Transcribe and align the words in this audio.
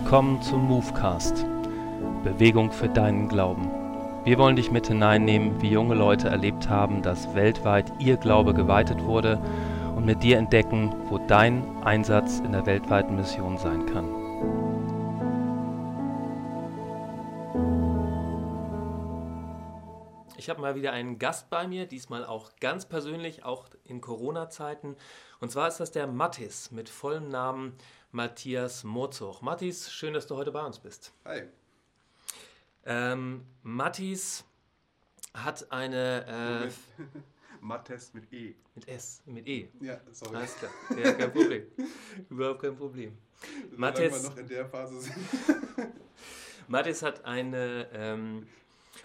Willkommen 0.00 0.40
zum 0.42 0.68
Movecast. 0.68 1.44
Bewegung 2.22 2.70
für 2.70 2.88
deinen 2.88 3.28
Glauben. 3.28 3.68
Wir 4.24 4.38
wollen 4.38 4.54
dich 4.54 4.70
mit 4.70 4.86
hineinnehmen, 4.86 5.60
wie 5.60 5.70
junge 5.70 5.96
Leute 5.96 6.28
erlebt 6.28 6.68
haben, 6.68 7.02
dass 7.02 7.34
weltweit 7.34 7.92
ihr 7.98 8.16
Glaube 8.16 8.54
geweitet 8.54 9.02
wurde 9.02 9.42
und 9.96 10.06
mit 10.06 10.22
dir 10.22 10.38
entdecken, 10.38 10.94
wo 11.08 11.18
dein 11.18 11.82
Einsatz 11.82 12.38
in 12.38 12.52
der 12.52 12.64
weltweiten 12.64 13.16
Mission 13.16 13.58
sein 13.58 13.86
kann. 13.86 14.08
Ich 20.36 20.48
habe 20.48 20.60
mal 20.60 20.76
wieder 20.76 20.92
einen 20.92 21.18
Gast 21.18 21.50
bei 21.50 21.66
mir, 21.66 21.86
diesmal 21.86 22.24
auch 22.24 22.52
ganz 22.60 22.86
persönlich, 22.86 23.44
auch 23.44 23.66
in 23.82 24.00
Corona-Zeiten. 24.00 24.94
Und 25.40 25.50
zwar 25.50 25.66
ist 25.66 25.80
das 25.80 25.90
der 25.90 26.06
Mattis 26.06 26.70
mit 26.70 26.88
vollem 26.88 27.28
Namen 27.28 27.74
Matthias 28.10 28.84
Morzog. 28.84 29.42
Mattis, 29.42 29.92
schön, 29.92 30.14
dass 30.14 30.26
du 30.26 30.36
heute 30.36 30.50
bei 30.50 30.64
uns 30.64 30.78
bist. 30.78 31.12
Hi. 31.26 31.42
Ähm, 32.86 33.44
Mattis 33.62 34.44
hat 35.34 35.70
eine. 35.70 36.66
Äh, 36.66 37.02
Mattes 37.60 38.14
mit 38.14 38.32
E. 38.32 38.54
Mit 38.74 38.88
S, 38.88 39.22
mit 39.26 39.46
E. 39.46 39.68
Ja, 39.80 40.00
sorry. 40.12 40.36
Alles 40.36 40.56
klar. 40.56 40.70
Ja, 40.96 41.12
kein 41.12 41.32
Problem. 41.32 41.66
Überhaupt 42.30 42.62
kein 42.62 42.76
Problem. 42.76 43.18
Wir 43.70 44.22
noch 44.22 44.36
in 44.36 44.48
der 44.48 44.66
Phase 44.66 45.00
sind. 45.00 45.14
Mattis 46.68 47.02
hat 47.02 47.24
eine 47.24 47.88
ähm, 47.92 48.46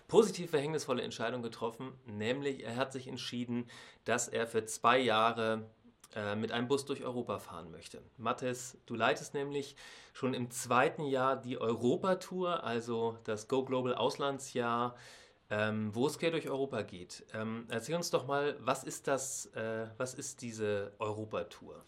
positiv 0.08 0.52
verhängnisvolle 0.52 1.02
Entscheidung 1.02 1.42
getroffen, 1.42 1.92
nämlich 2.06 2.64
er 2.64 2.76
hat 2.78 2.94
sich 2.94 3.08
entschieden, 3.08 3.68
dass 4.06 4.28
er 4.28 4.48
für 4.48 4.66
zwei 4.66 5.00
Jahre 5.00 5.70
äh, 6.16 6.36
mit 6.36 6.52
einem 6.52 6.68
Bus 6.68 6.86
durch 6.86 7.04
Europa 7.04 7.40
fahren 7.40 7.72
möchte. 7.72 8.02
Mathis, 8.18 8.78
du 8.86 8.96
leitest 8.96 9.34
nämlich 9.34 9.76
schon 10.14 10.34
im 10.34 10.52
zweiten 10.52 11.04
Jahr 11.06 11.36
die 11.36 11.58
Europatour, 11.58 12.64
also 12.64 13.18
das 13.24 13.48
Go 13.48 13.66
Global 13.66 13.96
Auslandsjahr, 13.96 14.96
ähm, 15.50 15.94
wo 15.94 16.08
es 16.08 16.20
quer 16.20 16.32
durch 16.32 16.50
Europa 16.50 16.84
geht. 16.84 17.26
Ähm, 17.34 17.66
erzähl 17.70 17.96
uns 17.96 18.10
doch 18.10 18.28
mal, 18.28 18.56
was 18.60 18.84
ist 18.84 19.08
das, 19.08 19.48
äh, 19.56 19.88
was 19.98 20.14
ist 20.14 20.42
diese 20.42 20.94
Europatour? 21.00 21.84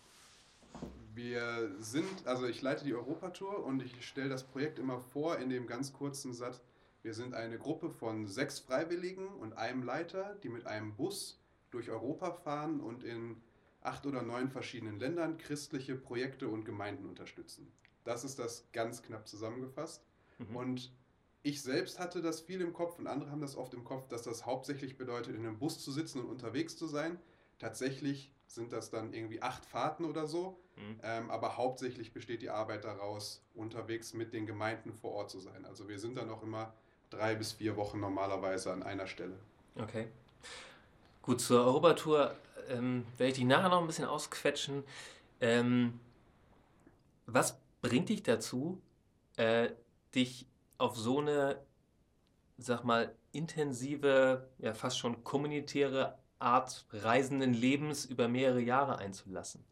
Wir 1.13 1.71
sind, 1.79 2.27
also 2.27 2.45
ich 2.45 2.61
leite 2.61 2.83
die 2.83 2.93
Europatour 2.93 3.63
und 3.63 3.81
ich 3.81 4.05
stelle 4.05 4.29
das 4.29 4.43
Projekt 4.43 4.79
immer 4.79 4.99
vor 4.99 5.37
in 5.37 5.49
dem 5.49 5.65
ganz 5.65 5.93
kurzen 5.93 6.33
Satz. 6.33 6.61
Wir 7.03 7.13
sind 7.13 7.33
eine 7.33 7.57
Gruppe 7.57 7.89
von 7.89 8.27
sechs 8.27 8.59
Freiwilligen 8.59 9.27
und 9.27 9.53
einem 9.53 9.83
Leiter, 9.83 10.35
die 10.43 10.49
mit 10.49 10.65
einem 10.65 10.95
Bus 10.95 11.39
durch 11.69 11.89
Europa 11.89 12.31
fahren 12.31 12.79
und 12.79 13.03
in 13.03 13.41
acht 13.85 14.05
oder 14.05 14.21
neun 14.21 14.49
verschiedenen 14.49 14.99
Ländern 14.99 15.37
christliche 15.37 15.95
Projekte 15.95 16.47
und 16.47 16.65
Gemeinden 16.65 17.05
unterstützen. 17.05 17.71
Das 18.03 18.23
ist 18.23 18.39
das 18.39 18.67
ganz 18.71 19.01
knapp 19.01 19.27
zusammengefasst. 19.27 20.05
Mhm. 20.37 20.55
Und 20.55 20.91
ich 21.43 21.61
selbst 21.61 21.99
hatte 21.99 22.21
das 22.21 22.41
viel 22.41 22.61
im 22.61 22.73
Kopf 22.73 22.97
und 22.99 23.07
andere 23.07 23.31
haben 23.31 23.41
das 23.41 23.55
oft 23.55 23.73
im 23.73 23.83
Kopf, 23.83 24.07
dass 24.07 24.23
das 24.23 24.45
hauptsächlich 24.45 24.97
bedeutet, 24.97 25.35
in 25.35 25.45
einem 25.45 25.59
Bus 25.59 25.83
zu 25.83 25.91
sitzen 25.91 26.21
und 26.21 26.27
unterwegs 26.27 26.75
zu 26.77 26.87
sein. 26.87 27.19
Tatsächlich 27.59 28.31
sind 28.47 28.71
das 28.73 28.89
dann 28.89 29.13
irgendwie 29.13 29.41
acht 29.41 29.65
Fahrten 29.65 30.05
oder 30.05 30.27
so, 30.27 30.59
Mhm. 30.77 30.99
ähm, 31.03 31.31
aber 31.31 31.57
hauptsächlich 31.57 32.11
besteht 32.11 32.41
die 32.41 32.49
Arbeit 32.49 32.83
daraus, 32.83 33.41
unterwegs 33.53 34.13
mit 34.13 34.33
den 34.33 34.45
Gemeinden 34.45 34.93
vor 34.93 35.11
Ort 35.11 35.29
zu 35.29 35.39
sein. 35.39 35.65
Also 35.65 35.87
wir 35.87 35.99
sind 35.99 36.17
dann 36.17 36.29
auch 36.29 36.43
immer 36.43 36.73
drei 37.09 37.35
bis 37.35 37.53
vier 37.53 37.77
Wochen 37.77 37.99
normalerweise 37.99 38.73
an 38.73 38.83
einer 38.83 39.07
Stelle. 39.07 39.37
Okay. 39.75 40.07
Gut, 41.21 41.41
zur 41.41 41.65
Europatour 41.65 42.35
ähm, 42.69 43.05
werde 43.17 43.31
ich 43.31 43.37
dich 43.37 43.45
nachher 43.45 43.69
noch 43.69 43.81
ein 43.81 43.87
bisschen 43.87 44.05
ausquetschen. 44.05 44.83
Ähm, 45.41 45.99
was 47.25 47.59
bringt 47.81 48.09
dich 48.09 48.23
dazu, 48.23 48.81
äh, 49.37 49.69
dich 50.13 50.47
auf 50.77 50.97
so 50.97 51.19
eine, 51.19 51.59
sag 52.57 52.83
mal, 52.83 53.13
intensive, 53.31 54.47
ja 54.59 54.73
fast 54.73 54.97
schon 54.97 55.23
kommunitäre 55.23 56.17
Art 56.39 56.85
reisenden 56.91 57.53
Lebens 57.53 58.05
über 58.05 58.27
mehrere 58.27 58.61
Jahre 58.61 58.97
einzulassen? 58.97 59.63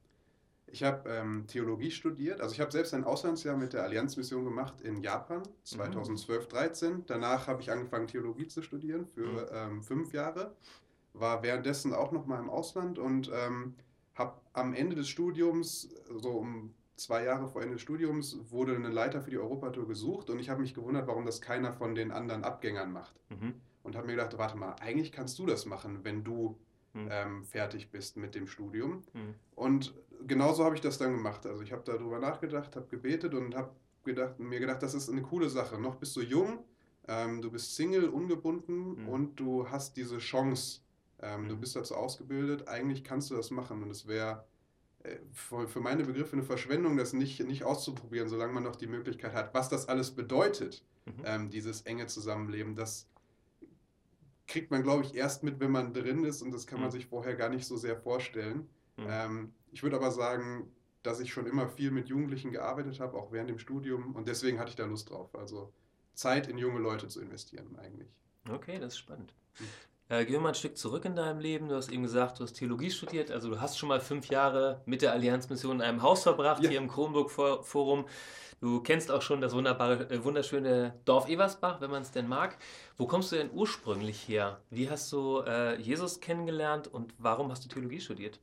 Ich 0.73 0.81
habe 0.81 1.07
ähm, 1.07 1.45
Theologie 1.45 1.91
studiert, 1.91 2.41
also 2.41 2.53
ich 2.53 2.59
habe 2.59 2.71
selbst 2.71 2.95
ein 2.95 3.03
Auslandsjahr 3.03 3.55
mit 3.55 3.73
der 3.73 3.83
Allianzmission 3.83 4.43
gemacht 4.43 4.81
in 4.81 5.03
Japan 5.03 5.43
2012-13. 5.67 7.03
Danach 7.05 7.45
habe 7.45 7.61
ich 7.61 7.71
angefangen 7.71 8.07
Theologie 8.07 8.47
zu 8.47 8.63
studieren 8.63 9.05
für 9.05 9.51
ähm, 9.53 9.83
fünf 9.83 10.13
Jahre, 10.13 10.55
war 11.13 11.44
währenddessen 11.44 11.94
auch 11.94 12.12
noch 12.12 12.25
mal 12.25 12.40
im 12.40 12.50
Ausland 12.50 13.00
und 13.00 13.31
ähm, 13.34 13.75
habe 14.16 14.40
am 14.53 14.74
Ende 14.74 14.96
des 14.96 15.09
Studiums, 15.09 15.90
so 16.16 16.31
um 16.31 16.74
zwei 16.96 17.24
Jahre 17.24 17.47
vor 17.47 17.62
Ende 17.62 17.75
des 17.75 17.81
Studiums, 17.81 18.38
wurde 18.50 18.75
ein 18.75 18.84
Leiter 18.84 19.22
für 19.22 19.31
die 19.31 19.38
Europatour 19.38 19.88
gesucht 19.88 20.29
und 20.29 20.40
ich 20.40 20.50
habe 20.50 20.62
mich 20.62 20.73
gewundert, 20.73 21.07
warum 21.07 21.25
das 21.25 21.41
keiner 21.41 21.73
von 21.73 21.96
den 21.96 22.12
anderen 22.12 22.44
Abgängern 22.44 22.91
macht. 22.91 23.16
Mhm. 23.29 23.56
Und 23.84 23.96
habe 23.96 24.07
mir 24.07 24.13
gedacht, 24.13 24.38
warte 24.38 24.57
mal, 24.57 24.75
eigentlich 24.79 25.12
kannst 25.12 25.38
du 25.40 25.46
das 25.46 25.66
machen, 25.66 26.00
wenn 26.03 26.23
du 26.23 26.57
Mhm. 26.96 27.07
ähm, 27.09 27.44
fertig 27.44 27.90
bist 27.90 28.18
mit 28.18 28.35
dem 28.35 28.46
Studium. 28.46 29.03
Mhm. 29.13 29.34
Und 29.56 29.96
genauso 30.28 30.63
habe 30.63 30.75
ich 30.75 30.81
das 30.81 31.00
dann 31.00 31.13
gemacht. 31.16 31.44
Also 31.47 31.63
ich 31.63 31.72
habe 31.72 31.81
darüber 31.84 32.19
nachgedacht, 32.19 32.75
habe 32.75 32.85
gebetet 32.88 33.34
und 33.34 33.56
habe 33.56 33.72
gedacht, 34.03 34.40
mir 34.40 34.59
gedacht, 34.59 34.84
das 34.84 34.94
ist 34.94 35.09
eine 35.09 35.23
coole 35.23 35.50
Sache. 35.50 35.79
Noch 35.81 35.96
bist 35.96 36.16
du 36.16 36.22
jung, 36.22 36.59
ähm, 37.07 37.41
du 37.41 37.50
bist 37.50 37.75
Single, 37.75 38.09
ungebunden 38.09 39.02
Mhm. 39.02 39.09
und 39.09 39.40
du 39.40 39.68
hast 39.69 39.97
diese 39.97 40.19
Chance. 40.19 40.81
Ähm, 41.23 41.47
Du 41.47 41.56
Mhm. 41.56 41.59
bist 41.61 41.75
dazu 41.75 41.95
ausgebildet, 41.95 42.67
eigentlich 42.67 43.03
kannst 43.03 43.31
du 43.31 43.35
das 43.35 43.50
machen. 43.51 43.81
Und 43.84 43.89
es 43.91 44.07
wäre 44.07 44.45
äh, 45.03 45.17
für 45.34 45.67
für 45.67 45.79
meine 45.81 46.03
Begriffe 46.06 46.34
eine 46.34 46.44
Verschwendung, 46.44 46.97
das 46.97 47.13
nicht, 47.13 47.39
nicht 47.45 47.63
auszuprobieren, 47.63 48.29
solange 48.29 48.53
man 48.53 48.63
noch 48.63 48.75
die 48.75 48.88
Möglichkeit 48.88 49.34
hat. 49.34 49.53
Was 49.53 49.69
das 49.69 49.88
alles 49.89 50.11
bedeutet, 50.11 50.85
Mhm. 51.06 51.13
ähm, 51.25 51.50
dieses 51.50 51.81
enge 51.84 52.07
Zusammenleben, 52.07 52.75
das 52.75 53.09
kriegt 54.47 54.72
man, 54.72 54.84
glaube 54.84 55.03
ich, 55.03 55.16
erst 55.16 55.44
mit, 55.44 55.59
wenn 55.59 55.72
man 55.72 55.94
drin 55.94 56.23
ist 56.25 56.41
und 56.41 56.51
das 56.51 56.67
kann 56.67 56.79
man 56.79 56.89
Mhm. 56.89 56.94
sich 56.94 57.06
vorher 57.07 57.35
gar 57.35 57.50
nicht 57.50 57.66
so 57.66 57.78
sehr 57.78 57.97
vorstellen. 57.97 58.69
Mhm. 58.97 59.05
Ähm, 59.07 59.53
ich 59.72 59.84
würde 59.84 59.95
aber 59.97 60.11
sagen, 60.11 60.72
dass 61.01 61.19
ich 61.19 61.34
schon 61.34 61.47
immer 61.47 61.67
viel 61.67 61.91
mit 61.91 62.07
Jugendlichen 62.09 62.51
gearbeitet 62.51 63.00
habe, 63.00 63.17
auch 63.17 63.31
während 63.31 63.50
dem 63.50 63.59
Studium 63.59 64.16
und 64.16 64.28
deswegen 64.28 64.59
hatte 64.59 64.69
ich 64.69 64.75
da 64.75 64.85
Lust 64.85 65.09
drauf. 65.09 65.34
Also 65.35 65.73
Zeit 66.13 66.47
in 66.47 66.57
junge 66.57 66.79
Leute 66.79 67.07
zu 67.07 67.22
investieren 67.22 67.75
eigentlich. 67.78 68.09
Okay, 68.50 68.79
das 68.79 68.94
ist 68.94 69.00
spannend. 69.00 69.34
Äh, 70.09 70.25
gehen 70.25 70.34
wir 70.34 70.40
mal 70.41 70.50
ein 70.50 70.56
Stück 70.56 70.78
zurück 70.78 71.06
in 71.06 71.16
deinem 71.16 71.40
Leben. 71.40 71.69
Du 71.69 71.75
hast 71.75 71.90
eben 71.91 72.03
gesagt, 72.03 72.40
du 72.40 72.44
hast 72.44 72.53
Theologie 72.53 72.91
studiert, 72.91 73.31
also 73.31 73.50
du 73.50 73.62
hast 73.62 73.78
schon 73.78 73.90
mal 73.90 74.02
fünf 74.02 74.28
Jahre 74.30 74.81
mit 74.86 75.02
der 75.02 75.14
Allianzmission 75.14 75.78
in 75.78 75.81
einem 75.81 76.02
Haus 76.02 76.24
verbracht, 76.24 76.62
Ja. 76.64 76.69
hier 76.69 76.80
im 76.80 76.88
Kronburg-Forum. 76.90 78.06
Du 78.59 78.81
kennst 78.81 79.12
auch 79.12 79.22
schon 79.22 79.41
das 79.41 79.53
wunderbare, 79.53 80.09
äh, 80.09 80.24
wunderschöne 80.24 81.00
Dorf 81.06 81.28
Eversbach, 81.28 81.81
wenn 81.81 81.90
man 81.91 82.02
es 82.02 82.12
denn 82.12 82.28
mag. 82.28 82.58
Wo 82.97 83.08
kommst 83.08 83.31
du 83.31 83.38
denn 83.38 83.50
ursprünglich 83.53 84.28
her? 84.28 84.62
Wie 84.69 84.90
hast 84.90 85.12
du 85.12 85.40
äh, 85.40 85.80
Jesus 85.81 86.20
kennengelernt 86.20 86.88
und 86.88 87.14
warum 87.18 87.50
hast 87.52 87.64
du 87.66 87.70
Theologie 87.70 88.00
studiert? 88.00 88.40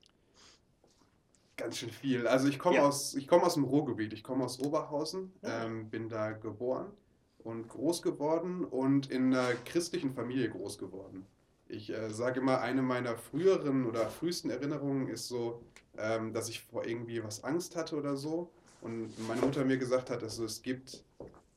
Ganz 1.57 1.77
schön 1.77 1.91
viel. 1.91 2.27
Also 2.27 2.49
ich 2.49 2.59
komme 2.59 2.77
Ja. 2.77 2.89
aus, 2.89 3.15
ich 3.15 3.29
komme 3.29 3.45
aus 3.45 3.55
dem 3.55 3.65
Ruhrgebiet, 3.65 4.13
ich 4.15 4.23
komme 4.23 4.45
aus 4.45 4.59
Oberhausen, 4.61 5.33
Ja. 5.43 5.65
ähm, 5.67 5.91
bin 5.91 6.09
da 6.09 6.33
geboren 6.33 6.91
und 7.39 7.69
groß 7.69 8.01
geworden 8.03 8.65
und 8.65 9.11
in 9.11 9.35
einer 9.35 9.53
christlichen 9.65 10.11
Familie 10.15 10.49
groß 10.51 10.79
geworden. 10.79 11.27
Ich 11.71 11.91
äh, 11.91 12.11
sage 12.11 12.41
immer, 12.41 12.61
eine 12.61 12.83
meiner 12.83 13.17
früheren 13.17 13.87
oder 13.87 14.09
frühesten 14.09 14.51
Erinnerungen 14.51 15.09
ist 15.09 15.29
so, 15.29 15.63
ähm, 15.97 16.33
dass 16.33 16.49
ich 16.49 16.61
vor 16.61 16.87
irgendwie 16.87 17.23
was 17.23 17.45
Angst 17.45 17.77
hatte 17.77 17.97
oder 17.97 18.17
so 18.17 18.51
und 18.81 19.13
meine 19.29 19.41
Mutter 19.41 19.65
mir 19.65 19.77
gesagt 19.77 20.11
hat, 20.11 20.23
also 20.23 20.45
es 20.45 20.63
gibt, 20.63 21.05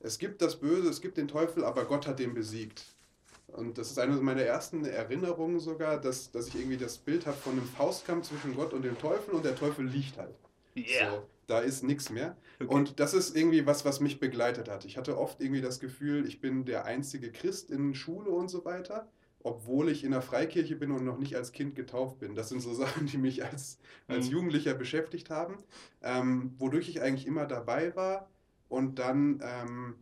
es 0.00 0.18
gibt 0.18 0.42
das 0.42 0.56
Böse, 0.56 0.88
es 0.88 1.00
gibt 1.00 1.16
den 1.16 1.28
Teufel, 1.28 1.64
aber 1.64 1.84
Gott 1.84 2.06
hat 2.06 2.18
den 2.18 2.34
besiegt. 2.34 2.84
Und 3.48 3.78
das 3.78 3.90
ist 3.90 3.98
eine 3.98 4.14
meiner 4.16 4.42
ersten 4.42 4.84
Erinnerungen 4.84 5.60
sogar, 5.60 6.00
dass, 6.00 6.30
dass 6.32 6.48
ich 6.48 6.56
irgendwie 6.56 6.76
das 6.76 6.98
Bild 6.98 7.26
habe 7.26 7.36
von 7.36 7.52
einem 7.52 7.66
Faustkampf 7.66 8.28
zwischen 8.28 8.56
Gott 8.56 8.72
und 8.72 8.82
dem 8.82 8.98
Teufel 8.98 9.34
und 9.34 9.44
der 9.44 9.54
Teufel 9.54 9.86
liegt 9.86 10.18
halt. 10.18 10.34
So, 11.10 11.22
da 11.46 11.60
ist 11.60 11.84
nichts 11.84 12.10
mehr. 12.10 12.36
Okay. 12.60 12.74
Und 12.74 12.98
das 12.98 13.14
ist 13.14 13.36
irgendwie 13.36 13.64
was, 13.64 13.84
was 13.84 14.00
mich 14.00 14.18
begleitet 14.18 14.68
hat. 14.68 14.84
Ich 14.84 14.96
hatte 14.96 15.16
oft 15.16 15.40
irgendwie 15.40 15.60
das 15.60 15.78
Gefühl, 15.78 16.26
ich 16.26 16.40
bin 16.40 16.64
der 16.64 16.84
einzige 16.84 17.30
Christ 17.30 17.70
in 17.70 17.94
Schule 17.94 18.30
und 18.30 18.48
so 18.48 18.64
weiter, 18.64 19.08
obwohl 19.44 19.90
ich 19.90 20.04
in 20.04 20.12
der 20.12 20.22
Freikirche 20.22 20.76
bin 20.76 20.92
und 20.92 21.04
noch 21.06 21.18
nicht 21.18 21.36
als 21.36 21.52
Kind 21.52 21.76
getauft 21.76 22.18
bin. 22.20 22.34
Das 22.36 22.50
sind 22.50 22.60
so 22.62 22.74
Sachen, 22.74 23.06
die 23.08 23.18
mich 23.18 23.44
als, 23.44 23.78
als 24.08 24.28
Mhm. 24.28 24.30
Jugendlicher 24.30 24.74
beschäftigt 24.74 25.30
haben, 25.30 25.58
ähm, 26.02 26.54
wodurch 26.58 26.90
ich 26.90 27.02
eigentlich 27.02 27.26
immer 27.28 27.46
dabei 27.46 27.96
war 27.96 28.30
und 28.70 28.98
dann 29.00 29.40
ähm, 29.44 29.96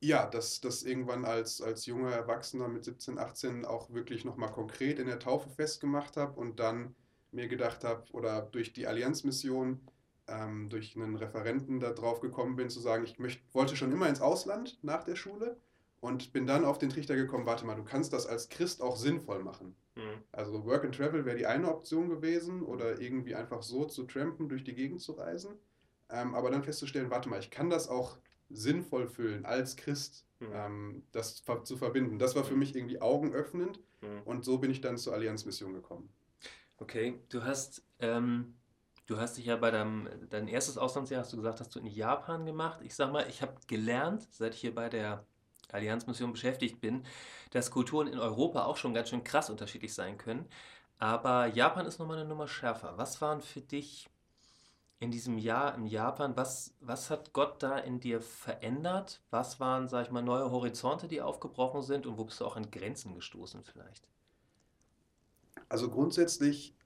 ja, 0.00 0.26
das, 0.26 0.60
das 0.60 0.82
irgendwann 0.82 1.24
als, 1.24 1.60
als 1.62 1.86
junger 1.86 2.10
Erwachsener 2.10 2.68
mit 2.68 2.84
17, 2.84 3.18
18 3.18 3.64
auch 3.64 3.90
wirklich 3.92 4.24
nochmal 4.24 4.50
konkret 4.50 4.98
in 4.98 5.06
der 5.06 5.18
Taufe 5.20 5.48
festgemacht 5.50 6.16
habe 6.16 6.38
und 6.40 6.58
dann 6.60 6.94
mir 7.30 7.48
gedacht 7.48 7.84
habe, 7.84 8.04
oder 8.12 8.42
durch 8.42 8.72
die 8.72 8.86
Allianzmission, 8.86 9.80
ähm, 10.28 10.68
durch 10.68 10.96
einen 10.96 11.16
Referenten 11.16 11.80
da 11.80 11.92
drauf 11.92 12.20
gekommen 12.20 12.56
bin, 12.56 12.68
zu 12.70 12.80
sagen, 12.80 13.04
ich 13.04 13.18
möcht, 13.18 13.42
wollte 13.54 13.76
schon 13.76 13.92
immer 13.92 14.08
ins 14.08 14.20
Ausland 14.20 14.78
nach 14.82 15.04
der 15.04 15.16
Schule 15.16 15.56
und 16.02 16.32
bin 16.32 16.48
dann 16.48 16.64
auf 16.64 16.78
den 16.78 16.90
Trichter 16.90 17.14
gekommen, 17.14 17.46
warte 17.46 17.64
mal, 17.64 17.76
du 17.76 17.84
kannst 17.84 18.12
das 18.12 18.26
als 18.26 18.48
Christ 18.48 18.82
auch 18.82 18.96
sinnvoll 18.96 19.44
machen. 19.44 19.76
Mhm. 19.94 20.20
Also 20.32 20.66
Work 20.66 20.84
and 20.84 20.94
Travel 20.96 21.24
wäre 21.24 21.36
die 21.36 21.46
eine 21.46 21.72
Option 21.72 22.08
gewesen 22.08 22.62
oder 22.62 23.00
irgendwie 23.00 23.36
einfach 23.36 23.62
so 23.62 23.84
zu 23.84 24.02
trampen, 24.02 24.48
durch 24.48 24.64
die 24.64 24.74
Gegend 24.74 25.00
zu 25.00 25.12
reisen. 25.12 25.52
ähm, 26.10 26.34
aber 26.34 26.50
dann 26.50 26.64
festzustellen, 26.64 27.08
warte 27.10 27.28
mal, 27.28 27.38
ich 27.38 27.50
kann 27.50 27.70
das 27.70 27.88
auch 27.88 28.18
sinnvoll 28.50 29.06
füllen 29.06 29.46
als 29.46 29.76
Christ, 29.76 30.26
mhm. 30.40 30.48
ähm, 30.52 31.02
das 31.12 31.44
zu 31.62 31.76
verbinden. 31.76 32.18
Das 32.18 32.34
war 32.34 32.42
für 32.42 32.56
mich 32.56 32.74
irgendwie 32.74 33.00
augenöffnend 33.00 33.78
mhm. 34.00 34.22
und 34.24 34.44
so 34.44 34.58
bin 34.58 34.72
ich 34.72 34.80
dann 34.80 34.98
zur 34.98 35.14
Allianzmission 35.14 35.72
gekommen. 35.72 36.08
Okay, 36.78 37.20
du 37.28 37.44
hast, 37.44 37.84
ähm, 38.00 38.56
du 39.06 39.18
hast 39.18 39.38
dich 39.38 39.46
ja 39.46 39.56
bei 39.56 39.70
deinem 39.70 40.08
dein 40.30 40.48
erstes 40.48 40.78
Auslandsjahr, 40.78 41.20
hast 41.20 41.32
du 41.32 41.36
gesagt, 41.36 41.60
hast 41.60 41.76
du 41.76 41.78
in 41.78 41.86
Japan 41.86 42.44
gemacht. 42.44 42.80
Ich 42.82 42.96
sag 42.96 43.12
mal, 43.12 43.24
ich 43.28 43.40
habe 43.40 43.54
gelernt, 43.68 44.26
seit 44.32 44.54
ich 44.54 44.60
hier 44.60 44.74
bei 44.74 44.88
der 44.88 45.24
Allianzmission 45.72 46.32
beschäftigt 46.32 46.80
bin, 46.80 47.04
dass 47.50 47.70
Kulturen 47.70 48.06
in 48.06 48.18
Europa 48.18 48.64
auch 48.64 48.76
schon 48.76 48.94
ganz 48.94 49.08
schön 49.08 49.24
krass 49.24 49.50
unterschiedlich 49.50 49.94
sein 49.94 50.18
können. 50.18 50.46
Aber 50.98 51.46
Japan 51.46 51.86
ist 51.86 51.98
nochmal 51.98 52.18
eine 52.18 52.28
Nummer 52.28 52.46
schärfer. 52.46 52.94
Was 52.96 53.20
waren 53.20 53.40
für 53.40 53.60
dich 53.60 54.08
in 55.00 55.10
diesem 55.10 55.36
Jahr 55.36 55.74
in 55.74 55.86
Japan, 55.86 56.36
was, 56.36 56.74
was 56.80 57.10
hat 57.10 57.32
Gott 57.32 57.60
da 57.60 57.76
in 57.76 57.98
dir 57.98 58.20
verändert? 58.20 59.20
Was 59.30 59.58
waren, 59.58 59.88
sag 59.88 60.06
ich 60.06 60.12
mal, 60.12 60.22
neue 60.22 60.52
Horizonte, 60.52 61.08
die 61.08 61.20
aufgebrochen 61.20 61.82
sind 61.82 62.06
und 62.06 62.18
wo 62.18 62.24
bist 62.24 62.40
du 62.40 62.46
auch 62.46 62.54
an 62.54 62.70
Grenzen 62.70 63.16
gestoßen 63.16 63.64
vielleicht? 63.64 64.08
Also 65.68 65.90
grundsätzlich 65.90 66.76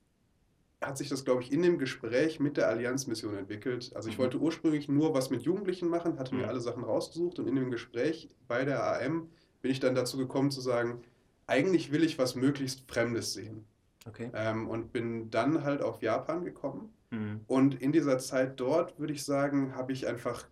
hat 0.83 0.99
sich 0.99 1.09
das, 1.09 1.25
glaube 1.25 1.43
ich, 1.43 1.53
in 1.53 1.63
dem 1.63 1.79
Gespräch 1.79 2.39
mit 2.39 2.57
der 2.57 2.69
Allianzmission 2.69 3.37
entwickelt. 3.37 3.93
Also 3.95 4.09
ich 4.09 4.19
mhm. 4.19 4.23
wollte 4.23 4.39
ursprünglich 4.39 4.89
nur 4.89 5.15
was 5.15 5.31
mit 5.31 5.43
Jugendlichen 5.43 5.89
machen, 5.89 6.19
hatte 6.19 6.35
mhm. 6.35 6.43
mir 6.43 6.49
alle 6.49 6.61
Sachen 6.61 6.85
rausgesucht 6.85 7.39
und 7.39 7.47
in 7.47 7.57
dem 7.57 7.71
Gespräch 7.71 8.29
bei 8.47 8.65
der 8.65 8.85
AM 8.85 9.29
bin 9.63 9.71
ich 9.71 9.81
dann 9.81 9.95
dazu 9.95 10.19
gekommen 10.19 10.51
zu 10.51 10.61
sagen, 10.61 11.03
eigentlich 11.47 11.93
will 11.93 12.05
ich 12.05 12.19
was 12.19 12.35
möglichst 12.35 12.91
Fremdes 12.91 13.33
sehen. 13.33 13.65
Okay. 14.07 14.31
Ähm, 14.35 14.69
und 14.69 14.93
bin 14.93 15.31
dann 15.31 15.65
halt 15.65 15.83
auf 15.83 16.03
Japan 16.03 16.45
gekommen 16.45 16.93
Mhm. 17.11 17.41
Und 17.47 17.81
in 17.81 17.93
dieser 17.93 18.19
Zeit 18.19 18.59
dort, 18.61 18.99
würde 18.99 19.13
ich 19.13 19.25
sagen, 19.25 19.75
habe 19.75 19.93
ich 19.93 20.07
einfach 20.07 20.47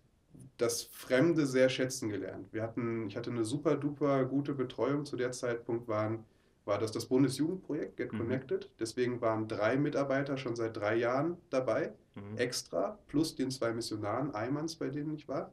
das 0.56 0.84
Fremde 0.84 1.46
sehr 1.46 1.68
schätzen 1.68 2.08
gelernt. 2.08 2.52
Wir 2.52 2.62
hatten, 2.62 3.08
ich 3.08 3.16
hatte 3.16 3.30
eine 3.30 3.44
super 3.44 3.76
duper 3.76 4.24
gute 4.24 4.54
Betreuung. 4.54 5.04
Zu 5.04 5.16
der 5.16 5.32
Zeitpunkt 5.32 5.88
waren, 5.88 6.24
war 6.64 6.78
das 6.78 6.92
das 6.92 7.06
Bundesjugendprojekt 7.06 7.96
Get 7.96 8.12
mhm. 8.12 8.18
Connected. 8.18 8.70
Deswegen 8.78 9.20
waren 9.20 9.48
drei 9.48 9.76
Mitarbeiter 9.76 10.36
schon 10.36 10.56
seit 10.56 10.76
drei 10.76 10.96
Jahren 10.96 11.36
dabei, 11.50 11.92
mhm. 12.14 12.36
extra, 12.36 12.98
plus 13.08 13.34
den 13.34 13.50
zwei 13.50 13.72
Missionaren, 13.72 14.34
Eimanns, 14.34 14.76
bei 14.76 14.88
denen 14.88 15.14
ich 15.14 15.28
war. 15.28 15.52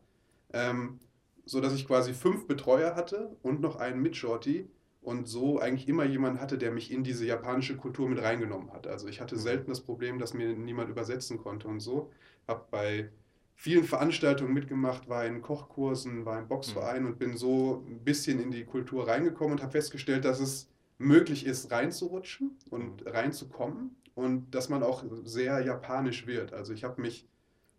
Ähm, 0.53 0.99
so 1.45 1.59
dass 1.59 1.73
ich 1.73 1.87
quasi 1.87 2.13
fünf 2.13 2.47
Betreuer 2.47 2.95
hatte 2.95 3.35
und 3.41 3.61
noch 3.61 3.77
einen 3.77 4.01
Mitshorty, 4.01 4.69
und 5.01 5.27
so 5.27 5.59
eigentlich 5.59 5.89
immer 5.89 6.05
jemand 6.05 6.39
hatte, 6.39 6.57
der 6.57 6.71
mich 6.71 6.91
in 6.91 7.03
diese 7.03 7.25
japanische 7.25 7.75
Kultur 7.75 8.07
mit 8.07 8.21
reingenommen 8.21 8.71
hat. 8.71 8.85
Also 8.87 9.07
ich 9.07 9.19
hatte 9.19 9.35
mhm. 9.35 9.39
selten 9.39 9.69
das 9.69 9.81
Problem, 9.81 10.19
dass 10.19 10.33
mir 10.33 10.55
niemand 10.55 10.89
übersetzen 10.89 11.39
konnte 11.39 11.67
und 11.67 11.79
so. 11.79 12.11
Habe 12.47 12.65
bei 12.69 13.09
vielen 13.55 13.83
Veranstaltungen 13.83 14.53
mitgemacht, 14.53 15.09
war 15.09 15.25
in 15.25 15.41
Kochkursen, 15.41 16.25
war 16.25 16.39
im 16.39 16.47
Boxverein 16.47 17.01
mhm. 17.01 17.07
und 17.09 17.19
bin 17.19 17.35
so 17.35 17.83
ein 17.87 18.03
bisschen 18.03 18.39
in 18.39 18.51
die 18.51 18.63
Kultur 18.63 19.07
reingekommen 19.07 19.53
und 19.53 19.61
habe 19.61 19.71
festgestellt, 19.71 20.23
dass 20.23 20.39
es 20.39 20.69
möglich 21.01 21.45
ist, 21.45 21.71
reinzurutschen 21.71 22.57
und 22.69 23.05
reinzukommen 23.05 23.95
und 24.15 24.51
dass 24.51 24.69
man 24.69 24.83
auch 24.83 25.03
sehr 25.23 25.59
japanisch 25.61 26.27
wird. 26.27 26.53
Also 26.53 26.73
ich 26.73 26.83
habe 26.83 27.01
mich 27.01 27.27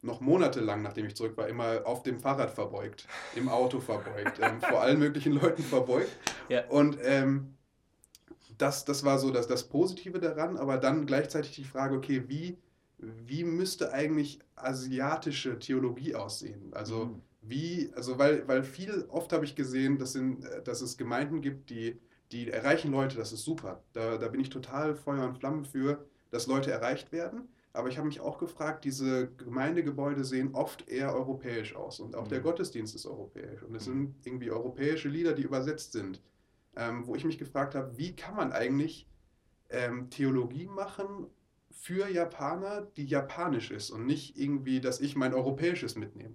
noch 0.03 0.21
monatelang, 0.21 0.83
nachdem 0.83 1.07
ich 1.07 1.15
zurück 1.15 1.37
war, 1.37 1.49
immer 1.49 1.87
auf 1.87 2.03
dem 2.03 2.19
Fahrrad 2.19 2.51
verbeugt, 2.51 3.07
im 3.37 3.49
Auto 3.49 3.79
verbeugt, 3.79 4.41
ähm, 4.43 4.61
vor 4.61 4.81
allen 4.81 4.99
möglichen 4.99 5.33
Leuten 5.33 5.63
verbeugt. 5.63 6.11
Ja. 6.49 6.67
Und 6.69 6.99
ähm, 7.03 7.55
das, 8.59 8.85
das 8.85 9.05
war 9.05 9.19
so 9.19 9.31
das, 9.31 9.47
das 9.47 9.69
Positive 9.69 10.19
daran, 10.19 10.57
aber 10.57 10.77
dann 10.79 11.07
gleichzeitig 11.07 11.55
die 11.55 11.65
Frage, 11.65 11.97
okay, 11.97 12.25
wie, 12.27 12.59
wie 12.99 13.45
müsste 13.45 13.93
eigentlich 13.93 14.41
asiatische 14.57 15.59
Theologie 15.59 16.17
aussehen? 16.17 16.73
Also 16.73 17.07
mhm. 17.07 17.23
wie, 17.43 17.93
also 17.95 18.19
weil, 18.19 18.47
weil 18.49 18.65
viel, 18.65 19.07
oft 19.09 19.33
habe 19.33 19.45
ich 19.45 19.55
gesehen, 19.55 19.99
dass, 19.99 20.17
in, 20.17 20.45
dass 20.65 20.81
es 20.81 20.97
Gemeinden 20.99 21.43
gibt, 21.43 21.71
die, 21.71 22.01
die 22.33 22.51
erreichen 22.51 22.91
Leute, 22.91 23.17
das 23.17 23.33
ist 23.33 23.45
super. 23.45 23.83
Da, 23.93 24.17
da 24.19 24.29
bin 24.29 24.41
ich 24.41 24.51
total 24.51 24.95
Feuer 24.95 25.27
und 25.27 25.39
Flamme 25.39 25.65
für, 25.65 26.05
dass 26.31 26.47
Leute 26.47 26.71
erreicht 26.71 27.13
werden. 27.13 27.49
Aber 27.75 27.89
ich 27.89 27.97
habe 27.97 28.07
mich 28.07 28.21
auch 28.21 28.39
gefragt, 28.39 28.85
diese 28.85 29.31
Gemeindegebäude 29.37 30.25
sehen 30.25 30.55
oft 30.55 30.89
eher 30.89 31.15
europäisch 31.15 31.75
aus 31.75 32.01
und 32.01 32.15
auch 32.15 32.25
mhm. 32.25 32.31
der 32.31 32.41
Gottesdienst 32.41 32.95
ist 32.95 33.07
europäisch 33.07 33.63
und 33.63 33.75
es 33.75 33.85
sind 33.85 34.15
irgendwie 34.25 34.51
europäische 34.51 35.09
Lieder, 35.09 35.33
die 35.33 35.43
übersetzt 35.43 35.93
sind. 35.93 36.21
Ähm, 36.75 37.07
wo 37.07 37.15
ich 37.15 37.25
mich 37.25 37.39
gefragt 37.39 37.75
habe, 37.75 37.99
wie 37.99 38.17
kann 38.17 38.35
man 38.35 38.53
eigentlich 38.53 39.07
ähm, 39.69 40.09
Theologie 40.09 40.67
machen 40.67 41.27
für 41.71 42.09
Japaner, 42.09 42.87
die 42.97 43.05
japanisch 43.05 43.71
ist 43.71 43.91
und 43.91 44.07
nicht 44.07 44.39
irgendwie, 44.39 44.81
dass 44.81 45.01
ich 45.01 45.17
mein 45.17 45.35
europäisches 45.35 45.97
mitnehme. 45.97 46.35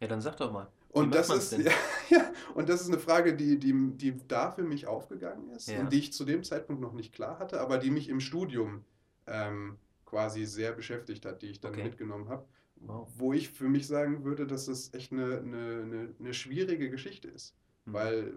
Ja, 0.00 0.08
dann 0.08 0.20
sag 0.20 0.36
doch 0.36 0.52
mal. 0.52 0.68
Und 0.90 1.14
das, 1.14 1.28
ist, 1.30 1.52
ja, 1.52 1.70
ja, 2.08 2.32
und 2.54 2.68
das 2.68 2.80
ist 2.80 2.88
eine 2.88 2.98
Frage, 2.98 3.36
die, 3.36 3.58
die, 3.58 3.74
die 3.92 4.16
da 4.26 4.50
für 4.50 4.62
mich 4.62 4.86
aufgegangen 4.86 5.50
ist 5.50 5.68
ja. 5.68 5.80
und 5.80 5.92
die 5.92 5.98
ich 5.98 6.12
zu 6.12 6.24
dem 6.24 6.42
Zeitpunkt 6.42 6.80
noch 6.80 6.94
nicht 6.94 7.12
klar 7.12 7.38
hatte, 7.38 7.60
aber 7.60 7.78
die 7.78 7.90
mich 7.90 8.08
im 8.08 8.20
Studium 8.20 8.84
ähm, 9.26 9.76
quasi 10.06 10.46
sehr 10.46 10.72
beschäftigt 10.72 11.26
hat, 11.26 11.42
die 11.42 11.48
ich 11.48 11.60
dann 11.60 11.72
okay. 11.72 11.84
mitgenommen 11.84 12.28
habe. 12.28 12.46
Wow. 12.76 13.08
Wo 13.16 13.32
ich 13.32 13.50
für 13.50 13.68
mich 13.68 13.86
sagen 13.86 14.24
würde, 14.24 14.46
dass 14.46 14.68
es 14.68 14.94
echt 14.94 15.12
eine, 15.12 15.38
eine, 15.38 15.82
eine, 15.82 16.14
eine 16.18 16.34
schwierige 16.34 16.90
Geschichte 16.90 17.28
ist. 17.28 17.54
Mhm. 17.84 17.92
Weil 17.92 18.32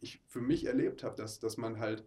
ich 0.00 0.20
für 0.26 0.40
mich 0.40 0.64
erlebt 0.66 1.04
habe, 1.04 1.14
dass, 1.16 1.38
dass 1.40 1.56
man 1.56 1.78
halt 1.78 2.04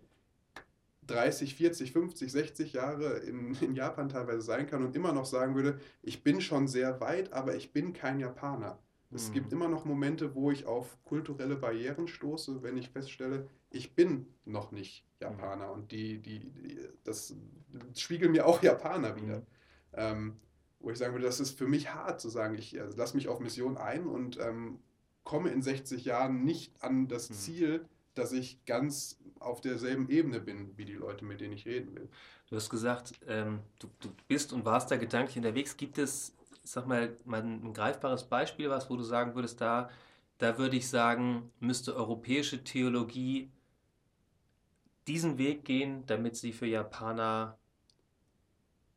30, 1.07 1.56
40, 1.56 1.92
50, 1.92 2.31
60 2.31 2.74
Jahre 2.74 3.18
in, 3.19 3.56
in 3.62 3.75
Japan 3.75 4.09
teilweise 4.09 4.42
sein 4.42 4.68
kann 4.68 4.83
und 4.83 4.95
immer 4.95 5.13
noch 5.13 5.25
sagen 5.25 5.56
würde, 5.56 5.80
ich 6.01 6.24
bin 6.24 6.42
schon 6.42 6.68
sehr 6.68 7.00
weit, 7.01 7.33
aber 7.33 7.56
ich 7.56 7.71
bin 7.71 7.94
kein 7.94 8.19
Japaner. 8.19 8.80
Es 9.13 9.31
gibt 9.31 9.48
mhm. 9.48 9.54
immer 9.54 9.68
noch 9.68 9.86
Momente, 9.86 10.36
wo 10.36 10.51
ich 10.51 10.65
auf 10.65 10.98
kulturelle 11.04 11.56
Barrieren 11.56 12.07
stoße, 12.07 12.63
wenn 12.63 12.77
ich 12.77 12.89
feststelle, 12.89 13.48
ich 13.69 13.95
bin 13.95 14.27
noch 14.45 14.71
nicht 14.71 15.06
Japaner. 15.19 15.71
Und 15.71 15.92
die, 15.92 16.19
die, 16.19 16.39
die 16.39 16.80
das 17.04 17.36
spiegeln 17.95 18.31
mir 18.31 18.45
auch 18.45 18.62
Japaner 18.62 19.15
wieder. 19.15 19.39
Mhm. 19.39 19.45
Ähm, 19.94 20.36
wo 20.80 20.92
ich 20.92 20.98
sagen 20.98 21.13
würde, 21.13 21.25
das 21.25 21.39
ist 21.39 21.57
für 21.57 21.68
mich 21.68 21.94
hart 21.94 22.19
zu 22.19 22.30
sagen, 22.30 22.56
ich 22.56 22.80
also 22.80 22.98
lasse 22.98 23.15
mich 23.15 23.30
auf 23.30 23.39
Mission 23.39 23.77
ein 23.77 24.06
und 24.06 24.38
ähm, 24.39 24.80
komme 25.24 25.50
in 25.50 25.62
60 25.62 26.04
Jahren 26.04 26.44
nicht 26.44 26.83
an 26.83 27.07
das 27.07 27.30
mhm. 27.30 27.33
Ziel, 27.35 27.85
dass 28.16 28.33
ich 28.33 28.64
ganz 28.66 29.18
auf 29.40 29.61
derselben 29.61 30.09
Ebene 30.09 30.40
bin, 30.40 30.78
wie 30.78 30.85
die 30.85 30.94
Leute, 30.94 31.26
mit 31.26 31.42
denen 31.42 31.54
ich 31.54 31.66
reden 31.66 31.95
will. 31.95 32.09
Du 32.49 32.56
hast 32.56 32.69
gesagt, 32.69 33.14
ähm, 33.28 33.59
du, 33.80 33.87
du 33.99 34.09
bist 34.28 34.54
und 34.54 34.66
warst 34.66 34.92
da 34.92 34.97
gedanklich 34.97 35.37
unterwegs. 35.37 35.78
Gibt 35.78 35.97
es 35.97 36.33
sag 36.63 36.87
mal, 36.87 37.17
mal 37.25 37.41
ein 37.41 37.73
greifbares 37.73 38.23
Beispiel 38.23 38.69
was, 38.69 38.89
wo 38.89 38.95
du 38.95 39.03
sagen 39.03 39.35
würdest, 39.35 39.61
da, 39.61 39.89
da 40.37 40.57
würde 40.57 40.77
ich 40.77 40.89
sagen, 40.89 41.51
müsste 41.59 41.95
europäische 41.95 42.63
Theologie 42.63 43.51
diesen 45.07 45.37
Weg 45.37 45.65
gehen, 45.65 46.05
damit 46.05 46.35
sie 46.35 46.53
für 46.53 46.65
Japaner 46.65 47.57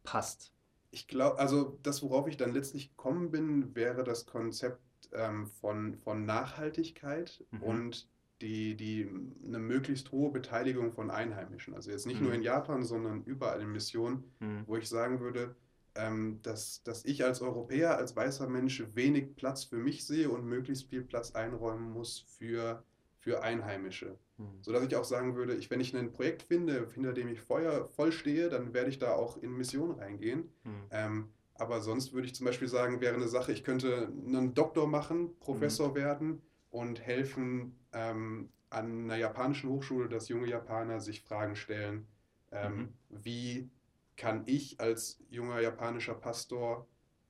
passt? 0.05 0.53
Ich 0.93 1.09
glaube, 1.09 1.39
also 1.39 1.79
das, 1.83 2.03
worauf 2.03 2.29
ich 2.29 2.37
dann 2.37 2.53
letztlich 2.53 2.91
gekommen 2.91 3.31
bin, 3.31 3.75
wäre 3.75 4.05
das 4.05 4.25
Konzept 4.25 4.81
ähm, 5.13 5.47
von, 5.47 5.99
von 5.99 6.25
Nachhaltigkeit 6.25 7.45
mhm. 7.51 7.63
und 7.63 8.09
die, 8.41 8.77
die 8.77 9.09
eine 9.45 9.59
möglichst 9.59 10.13
hohe 10.13 10.31
Beteiligung 10.31 10.93
von 10.93 11.11
Einheimischen. 11.11 11.75
Also 11.75 11.91
jetzt 11.91 12.07
nicht 12.07 12.21
mhm. 12.21 12.27
nur 12.27 12.35
in 12.35 12.43
Japan, 12.43 12.85
sondern 12.85 13.25
überall 13.25 13.61
in 13.61 13.73
Missionen, 13.73 14.25
mhm. 14.41 14.63
wo 14.67 14.77
ich 14.77 14.89
sagen 14.89 15.21
würde, 15.21 15.57
ähm, 15.97 16.41
dass, 16.43 16.83
dass 16.83 17.05
ich 17.05 17.25
als 17.25 17.41
Europäer, 17.41 17.97
als 17.97 18.15
weißer 18.15 18.49
Mensch 18.49 18.83
wenig 18.95 19.37
Platz 19.37 19.65
für 19.65 19.79
mich 19.79 20.07
sehe 20.07 20.31
und 20.31 20.45
möglichst 20.45 20.89
viel 20.89 21.03
Platz 21.03 21.33
einräumen 21.33 21.91
muss 21.93 22.25
für, 22.39 22.83
für 23.19 23.43
Einheimische. 23.43 24.19
Mhm. 24.39 24.63
Sodass 24.63 24.85
ich 24.85 24.97
auch 24.97 25.05
sagen 25.05 25.35
würde, 25.35 25.55
ich, 25.55 25.71
wenn 25.71 25.81
ich 25.81 25.97
ein 25.97 26.13
Projekt 26.13 26.43
finde, 26.43 26.89
hinter 26.93 27.13
dem 27.13 27.29
ich 27.29 27.41
Feuer 27.41 27.87
voll 27.87 28.13
stehe, 28.13 28.49
dann 28.49 28.75
werde 28.75 28.91
ich 28.91 28.99
da 28.99 29.13
auch 29.13 29.37
in 29.43 29.57
Mission 29.57 29.93
reingehen. 29.93 30.51
Mhm. 30.65 30.71
Ähm, 30.91 31.29
aber 31.55 31.81
sonst 31.81 32.13
würde 32.13 32.27
ich 32.27 32.35
zum 32.35 32.47
Beispiel 32.47 32.69
sagen, 32.69 33.01
wäre 33.01 33.15
eine 33.15 33.29
Sache, 33.29 33.53
ich 33.53 33.65
könnte 33.65 34.09
einen 34.27 34.55
Doktor 34.55 34.87
machen, 34.87 35.31
Professor 35.41 35.91
mhm. 35.91 35.95
werden 35.95 36.43
und 36.71 37.01
helfen 37.01 37.79
ähm, 37.93 38.51
an 38.69 39.05
einer 39.05 39.17
japanischen 39.17 39.71
Hochschule, 39.71 40.09
dass 40.09 40.29
junge 40.29 40.49
Japaner 40.49 41.01
sich 41.01 41.23
Fragen 41.23 41.57
stellen, 41.57 42.07
ähm, 42.53 42.77
mhm. 42.77 42.89
wie 43.09 43.71
kann 44.17 44.43
ich 44.47 44.81
als 44.81 45.19
junger 45.29 45.61
japanischer 45.61 46.15
Pastor 46.15 46.87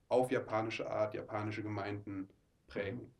auf 0.08 0.30
japanische 0.30 0.90
Art 0.90 1.14
japanische 1.14 1.62
Gemeinden 1.62 2.28
prägen. 2.66 3.00
Mhm. 3.00 3.10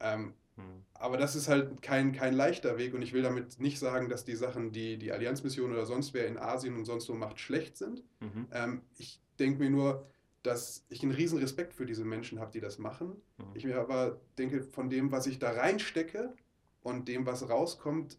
Ähm, 0.00 0.34
mhm. 0.56 0.84
Aber 0.94 1.16
das 1.16 1.36
ist 1.36 1.48
halt 1.48 1.80
kein, 1.82 2.12
kein 2.12 2.34
leichter 2.34 2.76
Weg 2.78 2.94
und 2.94 3.02
ich 3.02 3.12
will 3.12 3.22
damit 3.22 3.60
nicht 3.60 3.78
sagen, 3.78 4.08
dass 4.08 4.24
die 4.24 4.36
Sachen, 4.36 4.72
die 4.72 4.98
die 4.98 5.12
Allianzmission 5.12 5.72
oder 5.72 5.86
sonst 5.86 6.14
wer 6.14 6.26
in 6.26 6.38
Asien 6.38 6.76
und 6.76 6.84
sonst 6.84 7.08
wo 7.08 7.14
macht, 7.14 7.38
schlecht 7.38 7.76
sind. 7.76 8.02
Mhm. 8.20 8.48
Ähm, 8.52 8.82
ich 8.98 9.20
denke 9.38 9.60
mir 9.60 9.70
nur, 9.70 10.06
dass 10.42 10.84
ich 10.90 11.02
einen 11.02 11.12
riesen 11.12 11.38
Respekt 11.38 11.72
für 11.72 11.86
diese 11.86 12.04
Menschen 12.04 12.38
habe, 12.38 12.52
die 12.52 12.60
das 12.60 12.78
machen. 12.78 13.16
Mhm. 13.38 13.44
Ich 13.54 13.64
mir 13.64 13.78
aber 13.78 14.20
denke, 14.38 14.62
von 14.62 14.90
dem, 14.90 15.10
was 15.10 15.26
ich 15.26 15.38
da 15.38 15.50
reinstecke 15.52 16.34
und 16.82 17.08
dem, 17.08 17.26
was 17.26 17.48
rauskommt, 17.48 18.18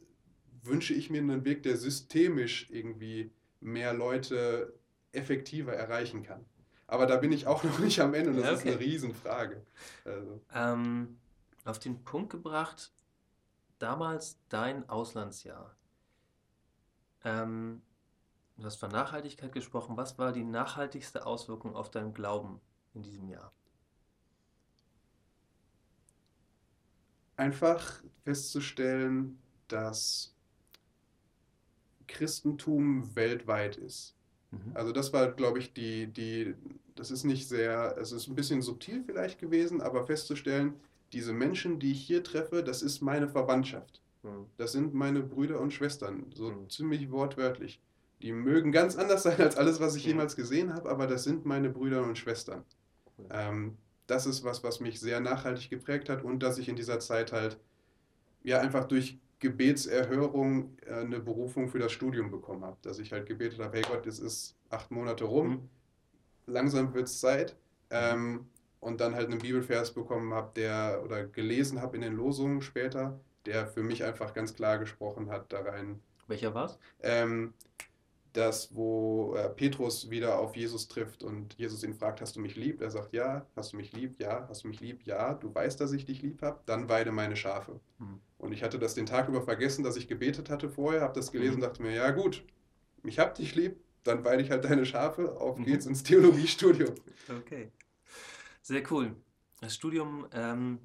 wünsche 0.63 0.93
ich 0.95 1.09
mir 1.09 1.19
einen 1.19 1.45
Weg, 1.45 1.63
der 1.63 1.77
systemisch 1.77 2.67
irgendwie 2.71 3.31
mehr 3.59 3.93
Leute 3.93 4.73
effektiver 5.15 5.74
erreichen 5.74 6.24
kann. 6.24 6.45
Aber 6.88 7.05
da 7.07 7.17
bin 7.17 7.31
ich 7.31 7.48
auch 7.48 7.63
noch 7.65 7.79
nicht 7.79 8.00
am 8.01 8.13
Ende 8.13 8.31
und 8.31 8.38
das 8.38 8.45
Ja, 8.45 8.51
ist 8.51 8.62
eine 8.65 8.75
okay. 8.75 8.84
Riesenfrage. 8.84 9.65
Also, 10.05 10.41
Ähm, 10.51 11.19
auf 11.65 11.77
den 11.79 12.03
Punkt 12.03 12.31
gebracht, 12.31 12.91
damals 13.79 14.39
dein 14.50 14.89
Auslandsjahr. 14.89 15.75
Ähm, 17.25 17.81
du 18.57 18.65
hast 18.65 18.77
von 18.77 18.91
Nachhaltigkeit 18.91 19.51
gesprochen. 19.53 19.98
Was 19.98 20.17
war 20.19 20.31
die 20.34 20.43
nachhaltigste 20.45 21.25
Auswirkung 21.25 21.75
auf 21.75 21.91
deinen 21.91 22.13
Glauben 22.13 22.62
in 22.93 23.03
diesem 23.03 23.29
Jahr? 23.29 23.53
einfach 27.38 28.03
festzustellen, 28.25 29.39
dass 29.69 30.36
Christentum 32.07 33.15
weltweit 33.15 33.77
ist. 33.77 34.15
Mhm. 34.55 34.75
Also 34.75 34.91
das 34.91 35.13
war, 35.13 35.31
glaube 35.31 35.59
ich, 35.59 35.74
die, 35.74 36.07
die, 36.07 36.55
das 36.95 37.12
ist 37.12 37.24
nicht 37.24 37.47
sehr, 37.47 37.97
es 38.00 38.12
ist 38.12 38.27
ein 38.27 38.35
bisschen 38.35 38.62
subtil 38.62 39.03
vielleicht 39.05 39.39
gewesen, 39.39 39.81
aber 39.81 40.05
festzustellen, 40.05 40.74
diese 41.13 41.33
Menschen, 41.33 41.79
die 41.79 41.91
ich 41.91 42.01
hier 42.01 42.24
treffe, 42.24 42.63
das 42.63 42.81
ist 42.81 43.01
meine 43.01 43.27
Verwandtschaft. 43.29 44.01
Mhm. 44.24 44.45
Das 44.57 44.71
sind 44.71 44.93
meine 44.93 45.21
Brüder 45.21 45.59
und 45.62 45.71
Schwestern, 45.74 46.25
so 46.33 46.51
Mhm. 46.51 46.69
ziemlich 46.69 47.12
wortwörtlich. 47.12 47.79
Die 48.21 48.31
mögen 48.31 48.71
ganz 48.71 48.95
anders 48.95 49.24
sein 49.24 49.39
als 49.39 49.57
alles, 49.57 49.79
was 49.79 49.95
ich 49.95 50.03
Mhm. 50.05 50.09
jemals 50.12 50.35
gesehen 50.35 50.74
habe, 50.74 50.89
aber 50.89 51.07
das 51.07 51.24
sind 51.24 51.45
meine 51.45 51.69
Brüder 51.69 52.03
und 52.03 52.17
Schwestern. 52.17 52.63
Cool. 53.17 53.25
Ähm, 53.31 53.77
das 54.07 54.25
ist 54.25 54.43
was, 54.43 54.63
was 54.63 54.79
mich 54.79 55.00
sehr 55.00 55.19
nachhaltig 55.19 55.69
geprägt 55.69 56.09
hat 56.09 56.24
und 56.24 56.41
dass 56.43 56.57
ich 56.57 56.69
in 56.69 56.75
dieser 56.75 57.00
Zeit 57.00 57.31
halt 57.31 57.59
ja 58.43 58.59
einfach 58.62 58.85
durch 58.85 59.17
Gebetserhörung 59.39 60.77
äh, 60.86 60.94
eine 60.94 61.20
Berufung 61.20 61.70
für 61.70 61.80
das 61.80 61.92
Studium 61.92 62.32
bekommen 62.32 62.63
habe. 62.63 62.77
Dass 62.82 63.00
ich 63.00 63.12
halt 63.12 63.25
gebetet 63.27 63.60
habe, 63.60 63.77
hey 63.77 63.84
Gott, 63.88 64.06
es 64.08 64.20
ist 64.20 64.56
acht 64.70 64.92
Monate 64.92 65.25
rum, 65.25 65.50
Mhm. 65.50 65.70
langsam 66.48 66.94
wird 66.94 67.08
es 67.08 67.20
Zeit. 67.20 67.56
Ähm, 67.89 68.48
und 68.80 69.01
dann 69.01 69.15
halt 69.15 69.30
einen 69.32 69.42
Bibelvers 69.42 69.94
bekommen 69.94 70.34
habe, 70.34 70.51
der 70.56 71.01
oder 71.04 71.25
gelesen 71.25 71.82
habe 71.82 71.96
in 71.98 72.01
den 72.04 72.13
Losungen 72.15 72.62
später, 72.62 73.20
der 73.46 73.68
für 73.68 73.82
mich 73.84 74.04
einfach 74.04 74.34
ganz 74.34 74.54
klar 74.56 74.77
gesprochen 74.80 75.30
hat 75.32 75.51
da 75.54 75.62
rein. 75.62 76.01
Welcher 76.27 76.54
war's? 76.54 76.77
Ähm, 77.01 77.54
das, 78.38 78.75
wo 78.75 79.36
äh, 79.36 79.50
Petrus 79.50 80.10
wieder 80.10 80.39
auf 80.39 80.56
Jesus 80.56 80.88
trifft 80.88 81.24
und 81.24 81.54
Jesus 81.58 81.84
ihn 81.84 81.94
fragt, 81.94 82.22
hast 82.22 82.36
du 82.36 82.39
mich 82.42 82.56
lieb? 82.56 82.82
Er 82.82 82.92
sagt, 82.92 83.13
ja. 83.13 83.46
Hast 83.56 83.74
du 83.74 83.77
mich 83.77 83.94
lieb? 83.94 84.20
Ja. 84.20 84.48
Hast 84.50 84.63
du 84.63 84.68
mich 84.68 84.80
lieb? 84.80 85.04
Ja. 85.06 85.34
Du 85.34 85.54
weißt, 85.54 85.80
dass 85.80 85.92
ich 85.94 86.06
dich 86.06 86.22
lieb 86.22 86.42
habe? 86.42 86.60
Dann 86.65 86.89
weide 86.89 87.12
meine 87.12 87.36
Schafe. 87.36 87.80
Mhm. 88.00 88.20
Und 88.38 88.51
ich 88.51 88.63
hatte 88.63 88.80
das 88.80 88.94
den 88.96 89.06
Tag 89.06 89.27
über 89.30 89.42
vergessen, 89.42 89.84
dass 89.84 89.96
ich 89.96 90.08
gebetet 90.08 90.50
hatte 90.50 90.70
vorher, 90.70 91.01
habe 91.01 91.13
das 91.13 91.32
gelesen 91.32 91.56
und 91.56 91.60
Mhm. 91.62 91.63
dachte 91.65 91.82
mir, 91.82 91.94
ja 91.94 92.12
gut, 92.12 92.44
ich 93.04 93.20
hab 93.20 93.36
dich 93.36 93.56
lieb, 93.56 93.77
dann 94.04 94.24
weide 94.25 94.44
ich 94.44 94.51
halt 94.51 94.65
deine 94.65 94.86
Schafe, 94.86 95.39
auf 95.39 95.58
Mhm. 95.58 95.65
geht's 95.65 95.86
ins 95.86 96.04
Theologiestudium. 96.04 96.94
Okay. 97.30 97.72
Sehr 98.62 98.84
cool. 98.92 99.15
Das 99.62 99.74
Studium 99.74 100.27
ähm, 100.32 100.80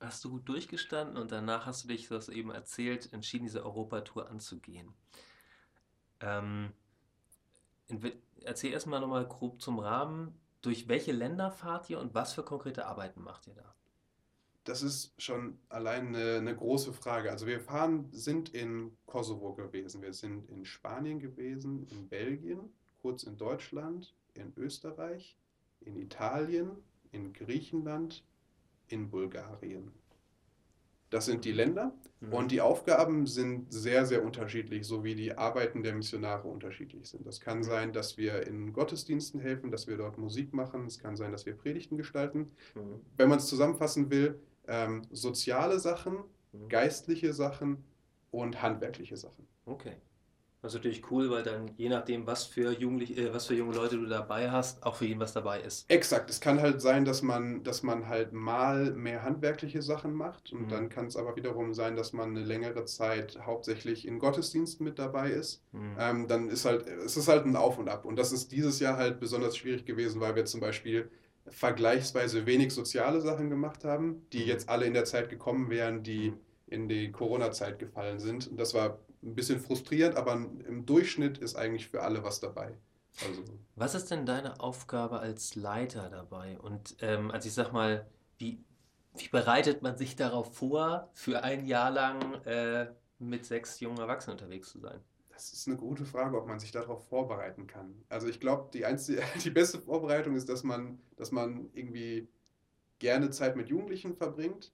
hast 0.00 0.24
du 0.24 0.30
gut 0.30 0.48
durchgestanden 0.48 1.16
und 1.16 1.32
danach 1.32 1.64
hast 1.66 1.84
du 1.84 1.88
dich, 1.88 2.08
du 2.08 2.16
hast 2.16 2.28
eben 2.28 2.50
erzählt, 2.50 3.12
entschieden, 3.12 3.44
diese 3.44 3.64
Europatour 3.64 4.28
anzugehen. 4.28 4.92
Ähm, 6.20 6.72
erzähl 8.42 8.72
erstmal 8.72 9.00
nochmal 9.00 9.26
grob 9.26 9.60
zum 9.60 9.78
Rahmen. 9.78 10.38
Durch 10.62 10.88
welche 10.88 11.12
Länder 11.12 11.50
fahrt 11.50 11.88
ihr 11.90 12.00
und 12.00 12.14
was 12.14 12.34
für 12.34 12.42
konkrete 12.42 12.86
Arbeiten 12.86 13.22
macht 13.22 13.46
ihr 13.46 13.54
da? 13.54 13.74
Das 14.64 14.82
ist 14.82 15.14
schon 15.16 15.58
allein 15.68 16.08
eine, 16.08 16.38
eine 16.38 16.56
große 16.56 16.92
Frage. 16.92 17.30
Also 17.30 17.46
wir 17.46 17.60
fahren, 17.60 18.08
sind 18.10 18.48
in 18.48 18.96
Kosovo 19.06 19.54
gewesen, 19.54 20.02
wir 20.02 20.12
sind 20.12 20.50
in 20.50 20.64
Spanien 20.64 21.20
gewesen, 21.20 21.86
in 21.92 22.08
Belgien, 22.08 22.72
kurz 23.00 23.22
in 23.22 23.36
Deutschland, 23.36 24.12
in 24.34 24.52
Österreich, 24.56 25.38
in 25.80 25.96
Italien, 25.96 26.70
in 27.12 27.32
Griechenland, 27.32 28.24
in 28.88 29.08
Bulgarien. 29.08 29.92
Das 31.10 31.26
sind 31.26 31.44
die 31.44 31.52
Länder 31.52 31.92
Mhm. 32.20 32.32
und 32.32 32.50
die 32.50 32.60
Aufgaben 32.62 33.26
sind 33.26 33.72
sehr, 33.72 34.06
sehr 34.06 34.24
unterschiedlich, 34.24 34.86
so 34.86 35.04
wie 35.04 35.14
die 35.14 35.36
Arbeiten 35.36 35.82
der 35.82 35.94
Missionare 35.94 36.48
unterschiedlich 36.48 37.08
sind. 37.10 37.26
Das 37.26 37.40
kann 37.40 37.62
sein, 37.62 37.92
dass 37.92 38.16
wir 38.16 38.46
in 38.46 38.72
Gottesdiensten 38.72 39.38
helfen, 39.38 39.70
dass 39.70 39.86
wir 39.86 39.96
dort 39.98 40.16
Musik 40.18 40.54
machen. 40.54 40.86
Es 40.86 40.98
kann 40.98 41.14
sein, 41.16 41.30
dass 41.30 41.44
wir 41.44 41.54
Predigten 41.54 41.96
gestalten. 41.98 42.46
Mhm. 42.74 43.00
Wenn 43.16 43.28
man 43.28 43.38
es 43.38 43.46
zusammenfassen 43.46 44.10
will, 44.10 44.40
ähm, 44.66 45.02
soziale 45.10 45.78
Sachen, 45.78 46.24
Mhm. 46.52 46.68
geistliche 46.68 47.32
Sachen 47.34 47.84
und 48.30 48.62
handwerkliche 48.62 49.16
Sachen. 49.16 49.46
Okay. 49.66 49.96
Das 50.66 50.74
ist 50.74 50.78
natürlich 50.80 51.10
cool, 51.10 51.30
weil 51.30 51.44
dann 51.44 51.70
je 51.76 51.88
nachdem, 51.88 52.26
was 52.26 52.44
für 52.44 52.72
Jugendliche, 52.72 53.14
äh, 53.28 53.32
was 53.34 53.46
für 53.46 53.54
junge 53.54 53.74
Leute 53.74 53.96
du 53.98 54.06
dabei 54.06 54.50
hast, 54.50 54.82
auch 54.84 54.96
für 54.96 55.06
jeden 55.06 55.20
was 55.20 55.32
dabei 55.32 55.60
ist. 55.60 55.88
Exakt, 55.88 56.28
es 56.28 56.40
kann 56.40 56.60
halt 56.60 56.80
sein, 56.80 57.04
dass 57.04 57.22
man, 57.22 57.62
dass 57.62 57.84
man 57.84 58.08
halt 58.08 58.32
mal 58.32 58.92
mehr 58.92 59.22
handwerkliche 59.22 59.80
Sachen 59.80 60.12
macht 60.12 60.52
und 60.52 60.62
Mhm. 60.62 60.68
dann 60.68 60.88
kann 60.88 61.06
es 61.06 61.16
aber 61.16 61.36
wiederum 61.36 61.72
sein, 61.72 61.94
dass 61.94 62.12
man 62.12 62.30
eine 62.30 62.44
längere 62.44 62.84
Zeit 62.84 63.38
hauptsächlich 63.46 64.06
in 64.08 64.18
Gottesdiensten 64.18 64.84
mit 64.84 64.98
dabei 64.98 65.30
ist. 65.30 65.62
Mhm. 65.72 65.96
Ähm, 65.98 66.26
dann 66.28 66.48
ist 66.48 66.64
halt, 66.64 66.86
es 66.88 67.16
ist 67.16 67.28
halt 67.28 67.46
ein 67.46 67.54
Auf 67.54 67.78
und 67.78 67.88
Ab. 67.88 68.04
Und 68.04 68.16
das 68.16 68.32
ist 68.32 68.50
dieses 68.50 68.80
Jahr 68.80 68.96
halt 68.96 69.20
besonders 69.20 69.56
schwierig 69.56 69.84
gewesen, 69.84 70.20
weil 70.20 70.34
wir 70.34 70.44
zum 70.46 70.60
Beispiel 70.60 71.10
vergleichsweise 71.46 72.44
wenig 72.46 72.72
soziale 72.74 73.20
Sachen 73.20 73.50
gemacht 73.50 73.84
haben, 73.84 74.26
die 74.32 74.40
Mhm. 74.40 74.46
jetzt 74.48 74.68
alle 74.68 74.86
in 74.86 74.94
der 74.94 75.04
Zeit 75.04 75.28
gekommen 75.28 75.70
wären, 75.70 76.02
die 76.02 76.30
Mhm. 76.30 76.40
in 76.68 76.88
die 76.88 77.12
Corona-Zeit 77.12 77.78
gefallen 77.78 78.18
sind. 78.18 78.48
Und 78.48 78.58
das 78.58 78.74
war 78.74 78.98
ein 79.26 79.34
bisschen 79.34 79.60
frustrierend, 79.60 80.16
aber 80.16 80.34
im 80.34 80.86
Durchschnitt 80.86 81.38
ist 81.38 81.56
eigentlich 81.56 81.88
für 81.88 82.02
alle 82.02 82.22
was 82.22 82.40
dabei. 82.40 82.76
Also, 83.26 83.42
Was 83.74 83.94
ist 83.94 84.10
denn 84.10 84.26
deine 84.26 84.60
Aufgabe 84.60 85.18
als 85.20 85.54
Leiter 85.54 86.10
dabei? 86.10 86.58
Und 86.58 86.96
ähm, 87.00 87.30
also 87.30 87.48
ich 87.48 87.54
sag 87.54 87.72
mal, 87.72 88.06
wie, 88.38 88.62
wie 89.16 89.28
bereitet 89.28 89.82
man 89.82 89.96
sich 89.96 90.16
darauf 90.16 90.54
vor, 90.54 91.10
für 91.14 91.42
ein 91.42 91.64
Jahr 91.66 91.90
lang 91.90 92.34
äh, 92.44 92.92
mit 93.18 93.46
sechs 93.46 93.80
jungen 93.80 93.98
Erwachsenen 93.98 94.38
unterwegs 94.38 94.70
zu 94.70 94.80
sein? 94.80 95.00
das 95.36 95.52
ist 95.52 95.68
eine 95.68 95.76
gute 95.76 96.06
Frage, 96.06 96.38
ob 96.38 96.46
man 96.46 96.58
sich 96.58 96.72
darauf 96.72 97.06
vorbereiten 97.08 97.66
kann. 97.66 97.94
Also 98.08 98.26
ich 98.26 98.40
glaube, 98.40 98.70
die 98.72 98.86
einzige, 98.86 99.22
die 99.44 99.50
beste 99.50 99.78
Vorbereitung 99.78 100.34
ist, 100.34 100.48
dass 100.48 100.62
man, 100.64 100.98
dass 101.16 101.30
man 101.30 101.68
irgendwie 101.74 102.28
gerne 102.98 103.30
Zeit 103.30 103.54
mit 103.54 103.68
Jugendlichen 103.68 104.16
verbringt, 104.16 104.72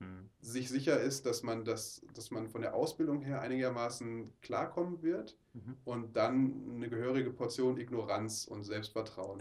Hm. 0.00 0.30
sich 0.40 0.68
sicher 0.68 1.00
ist, 1.00 1.26
dass 1.26 1.42
man 1.42 1.64
das, 1.64 2.02
dass 2.14 2.30
man 2.30 2.48
von 2.48 2.60
der 2.60 2.74
Ausbildung 2.74 3.20
her 3.22 3.40
einigermaßen 3.40 4.32
klarkommen 4.40 5.02
wird 5.02 5.36
Mhm. 5.54 5.76
und 5.84 6.16
dann 6.16 6.70
eine 6.76 6.88
gehörige 6.88 7.30
Portion 7.30 7.78
Ignoranz 7.78 8.46
und 8.46 8.62
Selbstvertrauen. 8.62 9.40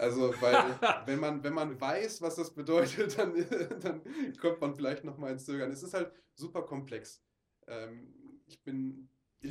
Also, 0.00 0.34
weil 0.40 0.56
wenn 1.06 1.20
man, 1.20 1.44
wenn 1.44 1.54
man 1.54 1.80
weiß, 1.80 2.20
was 2.20 2.34
das 2.34 2.50
bedeutet, 2.52 3.16
dann, 3.16 3.32
dann 3.80 4.00
kommt 4.40 4.60
man 4.60 4.74
vielleicht 4.74 5.04
noch 5.04 5.18
mal 5.18 5.30
ins 5.30 5.44
Zögern. 5.44 5.70
Es 5.70 5.82
ist 5.84 5.94
halt 5.94 6.10
super 6.34 6.62
komplex. 6.62 7.22
Ähm, 7.68 8.12
ich 8.46 8.60
bin, 8.64 9.08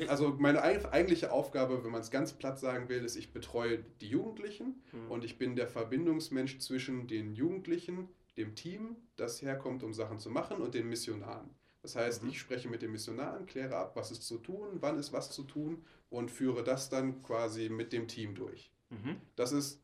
also 0.08 0.36
meine 0.38 0.62
eig- 0.62 0.90
eigentliche 0.90 1.32
Aufgabe, 1.32 1.82
wenn 1.82 1.90
man 1.92 2.02
es 2.02 2.10
ganz 2.10 2.34
platt 2.34 2.58
sagen 2.58 2.90
will, 2.90 3.02
ist, 3.04 3.16
ich 3.16 3.32
betreue 3.32 3.78
die 4.02 4.08
Jugendlichen 4.08 4.82
Hm. 4.90 5.10
und 5.10 5.24
ich 5.24 5.38
bin 5.38 5.56
der 5.56 5.68
Verbindungsmensch 5.68 6.58
zwischen 6.58 7.06
den 7.08 7.32
Jugendlichen, 7.34 8.08
dem 8.36 8.54
Team, 8.54 8.96
das 9.16 9.42
herkommt, 9.42 9.82
um 9.82 9.92
Sachen 9.92 10.18
zu 10.18 10.30
machen, 10.30 10.58
und 10.58 10.74
den 10.74 10.88
Missionaren. 10.88 11.50
Das 11.82 11.96
heißt, 11.96 12.22
Mhm. 12.22 12.28
ich 12.30 12.38
spreche 12.38 12.68
mit 12.68 12.82
den 12.82 12.92
Missionaren, 12.92 13.46
kläre 13.46 13.76
ab, 13.76 13.96
was 13.96 14.10
ist 14.10 14.22
zu 14.22 14.38
tun, 14.38 14.68
wann 14.80 14.98
ist 14.98 15.12
was 15.12 15.30
zu 15.30 15.42
tun 15.42 15.84
und 16.10 16.30
führe 16.30 16.62
das 16.62 16.88
dann 16.90 17.22
quasi 17.22 17.68
mit 17.68 17.92
dem 17.92 18.06
Team 18.08 18.34
durch. 18.34 18.70
Mhm. 18.90 19.16
Das 19.36 19.52
ist 19.52 19.82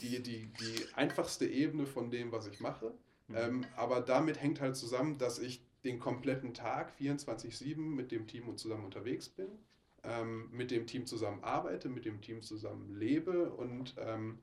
die, 0.00 0.22
die, 0.22 0.46
die 0.60 0.94
einfachste 0.94 1.46
Ebene 1.46 1.86
von 1.86 2.10
dem, 2.10 2.32
was 2.32 2.46
ich 2.46 2.60
mache. 2.60 2.92
Mhm. 3.28 3.34
Ähm, 3.36 3.64
aber 3.76 4.00
damit 4.00 4.40
hängt 4.40 4.60
halt 4.60 4.76
zusammen, 4.76 5.18
dass 5.18 5.38
ich 5.38 5.62
den 5.84 5.98
kompletten 6.00 6.54
Tag 6.54 6.92
24-7 6.98 7.76
mit 7.94 8.10
dem 8.10 8.26
Team 8.26 8.48
und 8.48 8.58
zusammen 8.58 8.84
unterwegs 8.84 9.28
bin, 9.28 9.48
ähm, 10.02 10.50
mit 10.50 10.70
dem 10.70 10.86
Team 10.86 11.06
zusammen 11.06 11.42
arbeite, 11.44 11.88
mit 11.88 12.04
dem 12.04 12.20
Team 12.20 12.42
zusammen 12.42 12.94
lebe 12.96 13.50
und 13.50 13.94
ähm, 13.98 14.40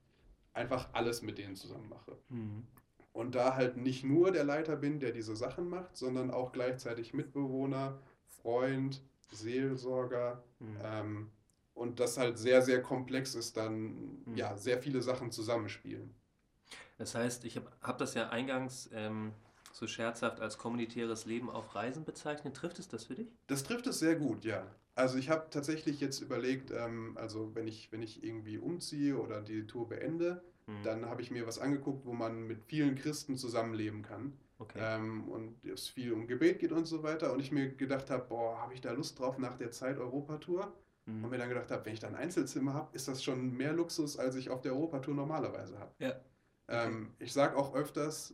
einfach 0.53 0.89
alles 0.93 1.21
mit 1.21 1.37
denen 1.37 1.55
zusammen 1.55 1.89
mache. 1.89 2.17
Und 3.15 3.33
da 3.33 3.55
halt 3.55 3.77
nicht 3.77 4.03
nur 4.03 4.31
der 4.33 4.43
Leiter 4.43 4.75
bin, 4.75 4.99
der 4.99 5.13
diese 5.13 5.37
Sachen 5.37 5.69
macht, 5.69 5.95
sondern 5.95 6.31
auch 6.31 6.51
gleichzeitig 6.51 7.13
Mitbewohner, 7.13 7.97
Freund, 8.27 9.01
Seelsorger. 9.31 10.43
Mhm. 10.59 10.77
Ähm, 10.83 11.31
und 11.73 12.01
das 12.01 12.17
halt 12.17 12.37
sehr, 12.37 12.61
sehr 12.61 12.81
komplex 12.81 13.33
ist, 13.33 13.55
dann 13.55 14.19
Mhm. 14.25 14.35
ja 14.35 14.57
sehr 14.57 14.79
viele 14.79 15.01
Sachen 15.01 15.31
zusammenspielen. 15.31 16.13
Das 16.97 17.15
heißt, 17.15 17.45
ich 17.45 17.55
habe 17.55 17.71
hab 17.81 17.97
das 17.99 18.15
ja 18.15 18.27
eingangs 18.31 18.89
ähm, 18.93 19.31
so 19.71 19.87
scherzhaft 19.87 20.41
als 20.41 20.57
kommunitäres 20.57 21.25
Leben 21.25 21.49
auf 21.49 21.73
Reisen 21.73 22.03
bezeichnet. 22.03 22.53
Trifft 22.57 22.79
es 22.79 22.89
das 22.89 23.05
für 23.05 23.15
dich? 23.15 23.29
Das 23.47 23.63
trifft 23.63 23.87
es 23.87 23.99
sehr 23.99 24.15
gut, 24.17 24.43
ja. 24.43 24.65
Also 24.93 25.17
ich 25.17 25.29
habe 25.29 25.47
tatsächlich 25.49 26.01
jetzt 26.01 26.19
überlegt, 26.19 26.69
ähm, 26.71 27.17
also 27.17 27.55
wenn 27.55 27.67
ich, 27.69 27.93
wenn 27.93 28.01
ich 28.01 28.25
irgendwie 28.25 28.57
umziehe 28.57 29.17
oder 29.17 29.41
die 29.41 29.67
Tour 29.67 29.87
beende, 29.87 30.43
Mhm. 30.67 30.83
dann 30.83 31.05
habe 31.05 31.21
ich 31.21 31.31
mir 31.31 31.45
was 31.45 31.59
angeguckt, 31.59 32.05
wo 32.05 32.13
man 32.13 32.47
mit 32.47 32.63
vielen 32.63 32.95
Christen 32.95 33.37
zusammenleben 33.37 34.01
kann. 34.01 34.33
Okay. 34.57 34.79
Ähm, 34.81 35.27
und 35.29 35.63
es 35.65 35.89
viel 35.89 36.13
um 36.13 36.27
Gebet 36.27 36.59
geht 36.59 36.71
und 36.71 36.85
so 36.85 37.03
weiter. 37.03 37.33
Und 37.33 37.39
ich 37.39 37.51
mir 37.51 37.69
gedacht 37.75 38.09
habe, 38.09 38.25
boah, 38.27 38.61
habe 38.61 38.73
ich 38.73 38.81
da 38.81 38.91
Lust 38.91 39.19
drauf 39.19 39.37
nach 39.37 39.57
der 39.57 39.71
Zeit 39.71 39.97
Europatour? 39.97 40.73
Mhm. 41.05 41.23
Und 41.23 41.29
mir 41.29 41.37
dann 41.37 41.49
gedacht 41.49 41.69
habe, 41.71 41.85
wenn 41.85 41.93
ich 41.93 41.99
dann 41.99 42.15
ein 42.15 42.21
Einzelzimmer 42.21 42.73
habe, 42.73 42.95
ist 42.95 43.07
das 43.07 43.23
schon 43.23 43.55
mehr 43.55 43.73
Luxus, 43.73 44.17
als 44.17 44.35
ich 44.35 44.49
auf 44.49 44.61
der 44.61 44.73
Europatour 44.73 45.13
normalerweise 45.13 45.77
habe. 45.77 45.91
Ja. 45.99 46.15
Ähm, 46.67 47.13
ich 47.19 47.33
sage 47.33 47.57
auch 47.57 47.75
öfters, 47.75 48.33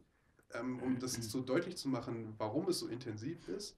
ähm, 0.53 0.81
um 0.81 0.99
das 0.99 1.13
so 1.13 1.41
deutlich 1.41 1.77
zu 1.77 1.89
machen, 1.89 2.33
warum 2.37 2.69
es 2.69 2.79
so 2.79 2.87
intensiv 2.87 3.47
ist, 3.49 3.77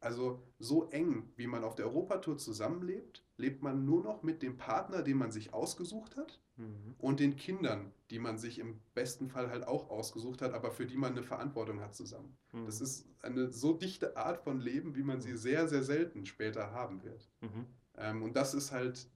also 0.00 0.42
so 0.58 0.88
eng, 0.90 1.30
wie 1.36 1.46
man 1.46 1.62
auf 1.62 1.76
der 1.76 1.86
Europatour 1.86 2.36
zusammenlebt, 2.38 3.21
lebt 3.36 3.62
man 3.62 3.84
nur 3.84 4.02
noch 4.02 4.22
mit 4.22 4.42
dem 4.42 4.56
Partner, 4.56 5.02
den 5.02 5.16
man 5.16 5.32
sich 5.32 5.52
ausgesucht 5.52 6.16
hat 6.16 6.40
mhm. 6.56 6.94
und 6.98 7.20
den 7.20 7.36
Kindern, 7.36 7.92
die 8.10 8.18
man 8.18 8.38
sich 8.38 8.58
im 8.58 8.80
besten 8.94 9.28
Fall 9.28 9.50
halt 9.50 9.66
auch 9.66 9.90
ausgesucht 9.90 10.42
hat, 10.42 10.52
aber 10.52 10.70
für 10.70 10.86
die 10.86 10.96
man 10.96 11.12
eine 11.12 11.22
Verantwortung 11.22 11.80
hat 11.80 11.94
zusammen. 11.94 12.36
Mhm. 12.52 12.66
Das 12.66 12.80
ist 12.80 13.06
eine 13.20 13.52
so 13.52 13.72
dichte 13.72 14.16
Art 14.16 14.42
von 14.44 14.60
Leben, 14.60 14.94
wie 14.94 15.02
man 15.02 15.20
sie 15.20 15.32
mhm. 15.32 15.36
sehr, 15.38 15.68
sehr 15.68 15.82
selten 15.82 16.26
später 16.26 16.72
haben 16.72 17.02
wird. 17.02 17.28
Mhm. 17.40 17.66
Ähm, 17.96 18.22
und 18.22 18.36
das 18.36 18.54
ist 18.54 18.72
halt, 18.72 19.08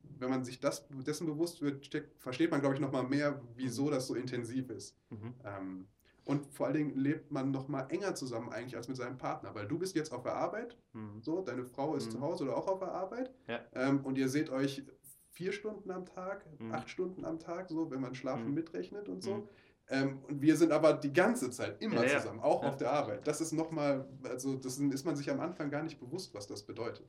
wenn 0.00 0.30
man 0.30 0.44
sich 0.44 0.60
das, 0.60 0.86
dessen 0.88 1.26
bewusst 1.26 1.60
wird, 1.60 1.88
versteht 2.18 2.50
man, 2.50 2.60
glaube 2.60 2.74
ich, 2.74 2.80
nochmal 2.80 3.04
mehr, 3.04 3.40
wieso 3.56 3.86
mhm. 3.86 3.90
das 3.90 4.06
so 4.06 4.14
intensiv 4.14 4.70
ist. 4.70 4.96
Mhm. 5.10 5.34
Ähm, 5.44 5.88
und 6.24 6.46
vor 6.52 6.66
allen 6.66 6.76
Dingen 6.76 6.96
lebt 6.96 7.30
man 7.30 7.50
noch 7.50 7.68
mal 7.68 7.86
enger 7.90 8.14
zusammen 8.14 8.50
eigentlich 8.50 8.76
als 8.76 8.88
mit 8.88 8.96
seinem 8.96 9.18
Partner, 9.18 9.54
weil 9.54 9.66
du 9.66 9.78
bist 9.78 9.94
jetzt 9.94 10.12
auf 10.12 10.22
der 10.22 10.34
Arbeit, 10.34 10.76
mhm. 10.92 11.22
so, 11.22 11.42
deine 11.42 11.64
Frau 11.64 11.94
ist 11.94 12.06
mhm. 12.06 12.10
zu 12.12 12.20
Hause 12.20 12.44
oder 12.44 12.56
auch 12.56 12.66
auf 12.66 12.78
der 12.78 12.92
Arbeit 12.92 13.32
ja. 13.46 13.60
ähm, 13.74 14.04
und 14.04 14.16
ihr 14.16 14.28
seht 14.28 14.50
euch 14.50 14.84
vier 15.30 15.52
Stunden 15.52 15.90
am 15.90 16.06
Tag, 16.06 16.46
mhm. 16.58 16.72
acht 16.72 16.88
Stunden 16.88 17.24
am 17.24 17.38
Tag, 17.38 17.68
so, 17.68 17.90
wenn 17.90 18.00
man 18.00 18.14
Schlafen 18.14 18.48
mhm. 18.48 18.54
mitrechnet 18.54 19.08
und 19.08 19.22
so. 19.22 19.34
Mhm. 19.34 19.48
Ähm, 19.88 20.18
und 20.26 20.40
wir 20.40 20.56
sind 20.56 20.72
aber 20.72 20.94
die 20.94 21.12
ganze 21.12 21.50
Zeit 21.50 21.82
immer 21.82 22.06
ja, 22.06 22.18
zusammen, 22.18 22.40
auch 22.40 22.62
ja. 22.62 22.68
auf 22.68 22.76
der 22.78 22.90
Arbeit. 22.90 23.26
Das 23.26 23.40
ist 23.40 23.52
nochmal, 23.52 24.08
also 24.22 24.54
das 24.56 24.78
ist 24.78 25.04
man 25.04 25.14
sich 25.14 25.30
am 25.30 25.40
Anfang 25.40 25.70
gar 25.70 25.82
nicht 25.82 26.00
bewusst, 26.00 26.32
was 26.34 26.46
das 26.46 26.62
bedeutet. 26.62 27.06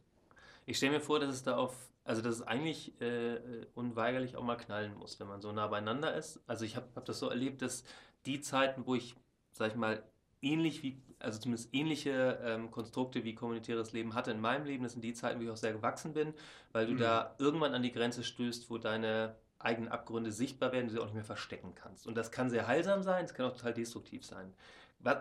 Ich 0.66 0.78
stelle 0.78 0.94
mir 0.94 1.00
vor, 1.00 1.20
dass 1.20 1.34
es 1.34 1.44
da 1.44 1.56
auf, 1.56 1.76
also 2.04 2.22
dass 2.22 2.36
es 2.36 2.42
eigentlich 2.42 3.00
äh, 3.00 3.66
unweigerlich 3.76 4.36
auch 4.36 4.44
mal 4.44 4.58
knallen 4.58 4.96
muss, 4.98 5.20
wenn 5.20 5.28
man 5.28 5.42
so 5.42 5.52
nah 5.52 5.68
beieinander 5.68 6.16
ist. 6.16 6.42
Also 6.48 6.66
ich 6.66 6.76
habe 6.76 6.88
hab 6.96 7.06
das 7.06 7.20
so 7.20 7.30
erlebt, 7.30 7.62
dass 7.62 7.84
die 8.25 8.41
Zeiten, 8.41 8.86
wo 8.86 8.96
ich, 8.96 9.15
sag 9.53 9.72
ich 9.72 9.75
mal, 9.75 10.03
ähnlich 10.41 10.84
wie, 10.84 11.01
also 11.20 11.39
zumindest 11.39 11.74
ähnliche 11.74 12.39
ähm, 12.44 12.72
Konstrukte 12.72 13.24
wie 13.24 13.36
kommunitäres 13.36 13.94
Leben 13.94 14.13
hatte 14.13 14.32
in 14.32 14.39
meinem 14.39 14.65
Leben, 14.65 14.84
das 14.84 14.94
sind 14.94 15.03
die 15.03 15.13
Zeiten, 15.13 15.39
wo 15.39 15.44
ich 15.44 15.50
auch 15.50 15.58
sehr 15.58 15.74
gewachsen 15.74 16.13
bin, 16.13 16.34
weil 16.72 16.86
du 16.86 16.94
mhm. 16.94 17.00
da 17.00 17.36
irgendwann 17.39 17.74
an 17.74 17.84
die 17.84 17.91
Grenze 17.91 18.24
stößt, 18.24 18.70
wo 18.70 18.77
deine 18.77 19.36
eigenen 19.60 19.89
Abgründe 19.89 20.32
sichtbar 20.32 20.72
werden, 20.72 20.89
die 20.89 20.96
du 20.96 21.01
auch 21.01 21.05
nicht 21.05 21.15
mehr 21.15 21.24
verstecken 21.24 21.74
kannst. 21.75 22.05
Und 22.05 22.15
das 22.15 22.32
kann 22.32 22.50
sehr 22.50 22.67
heilsam 22.67 23.01
sein, 23.03 23.25
es 23.25 23.34
kann 23.34 23.48
auch 23.48 23.55
total 23.55 23.74
destruktiv 23.74 24.25
sein. 24.25 24.53
Was, 25.00 25.17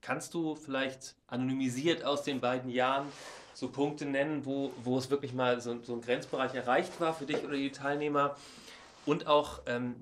kannst 0.00 0.34
du 0.34 0.54
vielleicht 0.54 1.16
anonymisiert 1.26 2.04
aus 2.04 2.22
den 2.22 2.40
beiden 2.40 2.70
Jahren 2.70 3.06
so 3.54 3.68
Punkte 3.68 4.06
nennen, 4.06 4.44
wo, 4.44 4.72
wo 4.84 4.98
es 4.98 5.10
wirklich 5.10 5.32
mal 5.32 5.60
so, 5.60 5.82
so 5.82 5.94
ein 5.94 6.00
Grenzbereich 6.00 6.54
erreicht 6.54 7.00
war 7.00 7.14
für 7.14 7.26
dich 7.26 7.42
oder 7.44 7.54
die 7.54 7.72
Teilnehmer? 7.72 8.36
Und 9.04 9.26
auch, 9.26 9.62
ähm, 9.66 9.96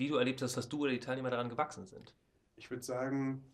wie 0.00 0.08
du 0.08 0.16
erlebt 0.16 0.40
hast, 0.40 0.56
dass 0.56 0.68
du 0.68 0.78
oder 0.78 0.92
die 0.92 0.98
Teilnehmer 0.98 1.28
daran 1.28 1.50
gewachsen 1.50 1.84
sind? 1.84 2.14
Ich 2.56 2.70
würde 2.70 2.82
sagen, 2.82 3.44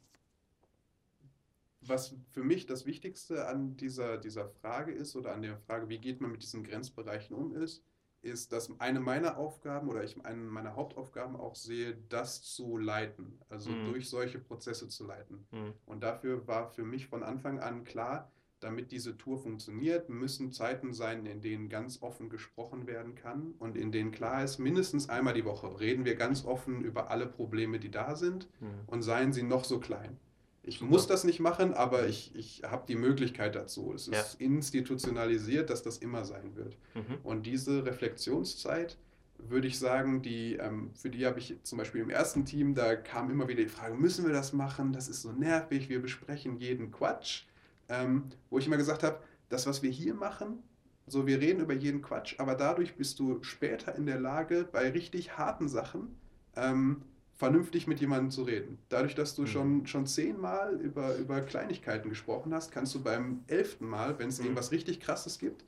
was 1.80 2.14
für 2.30 2.44
mich 2.44 2.66
das 2.66 2.86
Wichtigste 2.86 3.48
an 3.48 3.76
dieser, 3.76 4.16
dieser 4.16 4.48
Frage 4.48 4.92
ist 4.92 5.16
oder 5.16 5.32
an 5.32 5.42
der 5.42 5.58
Frage, 5.58 5.88
wie 5.88 5.98
geht 5.98 6.20
man 6.20 6.30
mit 6.30 6.42
diesen 6.44 6.62
Grenzbereichen 6.62 7.34
um, 7.34 7.52
ist, 7.56 7.82
ist, 8.22 8.52
dass 8.52 8.70
eine 8.80 9.00
meiner 9.00 9.38
Aufgaben 9.38 9.88
oder 9.88 10.04
ich 10.04 10.24
eine 10.24 10.40
meiner 10.40 10.76
Hauptaufgaben 10.76 11.34
auch 11.34 11.56
sehe, 11.56 11.98
das 12.08 12.42
zu 12.42 12.76
leiten, 12.76 13.40
also 13.48 13.70
mhm. 13.70 13.86
durch 13.86 14.08
solche 14.08 14.38
Prozesse 14.38 14.86
zu 14.86 15.04
leiten. 15.04 15.46
Mhm. 15.50 15.72
Und 15.84 16.04
dafür 16.04 16.46
war 16.46 16.70
für 16.70 16.84
mich 16.84 17.08
von 17.08 17.24
Anfang 17.24 17.58
an 17.58 17.82
klar, 17.82 18.30
damit 18.60 18.90
diese 18.90 19.16
Tour 19.16 19.38
funktioniert, 19.38 20.08
müssen 20.08 20.52
Zeiten 20.52 20.92
sein, 20.92 21.26
in 21.26 21.40
denen 21.40 21.68
ganz 21.68 22.02
offen 22.02 22.30
gesprochen 22.30 22.86
werden 22.86 23.14
kann 23.14 23.54
und 23.58 23.76
in 23.76 23.92
denen 23.92 24.12
klar 24.12 24.42
ist, 24.44 24.58
mindestens 24.58 25.08
einmal 25.08 25.34
die 25.34 25.44
Woche 25.44 25.78
reden 25.78 26.04
wir 26.04 26.14
ganz 26.14 26.44
offen 26.44 26.82
über 26.82 27.10
alle 27.10 27.26
Probleme, 27.26 27.78
die 27.78 27.90
da 27.90 28.16
sind 28.16 28.48
mhm. 28.60 28.80
und 28.86 29.02
seien 29.02 29.32
sie 29.32 29.42
noch 29.42 29.64
so 29.64 29.78
klein. 29.78 30.18
Ich 30.62 30.78
Super. 30.78 30.90
muss 30.90 31.06
das 31.06 31.22
nicht 31.22 31.38
machen, 31.38 31.74
aber 31.74 32.08
ich, 32.08 32.34
ich 32.34 32.62
habe 32.64 32.86
die 32.88 32.96
Möglichkeit 32.96 33.54
dazu. 33.54 33.92
Es 33.94 34.06
ja. 34.06 34.20
ist 34.20 34.40
institutionalisiert, 34.40 35.70
dass 35.70 35.82
das 35.82 35.98
immer 35.98 36.24
sein 36.24 36.56
wird. 36.56 36.76
Mhm. 36.94 37.18
Und 37.22 37.46
diese 37.46 37.86
Reflexionszeit, 37.86 38.96
würde 39.38 39.68
ich 39.68 39.78
sagen, 39.78 40.22
die, 40.22 40.54
ähm, 40.54 40.90
für 40.94 41.10
die 41.10 41.24
habe 41.24 41.38
ich 41.38 41.56
zum 41.62 41.78
Beispiel 41.78 42.00
im 42.00 42.10
ersten 42.10 42.44
Team, 42.46 42.74
da 42.74 42.96
kam 42.96 43.30
immer 43.30 43.46
wieder 43.46 43.62
die 43.62 43.68
Frage, 43.68 43.94
müssen 43.94 44.26
wir 44.26 44.32
das 44.32 44.52
machen? 44.52 44.92
Das 44.92 45.08
ist 45.08 45.22
so 45.22 45.30
nervig, 45.30 45.88
wir 45.88 46.02
besprechen 46.02 46.56
jeden 46.56 46.90
Quatsch 46.90 47.44
ähm, 47.88 48.24
wo 48.50 48.58
ich 48.58 48.66
immer 48.66 48.76
gesagt 48.76 49.02
habe, 49.02 49.20
das, 49.48 49.66
was 49.66 49.82
wir 49.82 49.90
hier 49.90 50.14
machen, 50.14 50.62
so 51.06 51.26
wir 51.26 51.40
reden 51.40 51.60
über 51.60 51.74
jeden 51.74 52.02
Quatsch, 52.02 52.34
aber 52.38 52.54
dadurch 52.54 52.96
bist 52.96 53.18
du 53.18 53.42
später 53.42 53.94
in 53.94 54.06
der 54.06 54.18
Lage, 54.18 54.68
bei 54.70 54.90
richtig 54.90 55.38
harten 55.38 55.68
Sachen 55.68 56.16
ähm, 56.56 57.02
vernünftig 57.36 57.86
mit 57.86 58.00
jemandem 58.00 58.30
zu 58.30 58.42
reden. 58.42 58.78
Dadurch, 58.88 59.14
dass 59.14 59.34
du 59.34 59.42
mhm. 59.42 59.46
schon, 59.46 59.86
schon 59.86 60.06
zehnmal 60.06 60.74
über, 60.80 61.16
über 61.16 61.40
Kleinigkeiten 61.42 62.08
gesprochen 62.08 62.52
hast, 62.54 62.72
kannst 62.72 62.94
du 62.94 63.02
beim 63.02 63.44
elften 63.46 63.86
Mal, 63.86 64.18
wenn 64.18 64.28
es 64.28 64.38
mhm. 64.38 64.46
irgendwas 64.46 64.72
richtig 64.72 65.00
Krasses 65.00 65.38
gibt, 65.38 65.64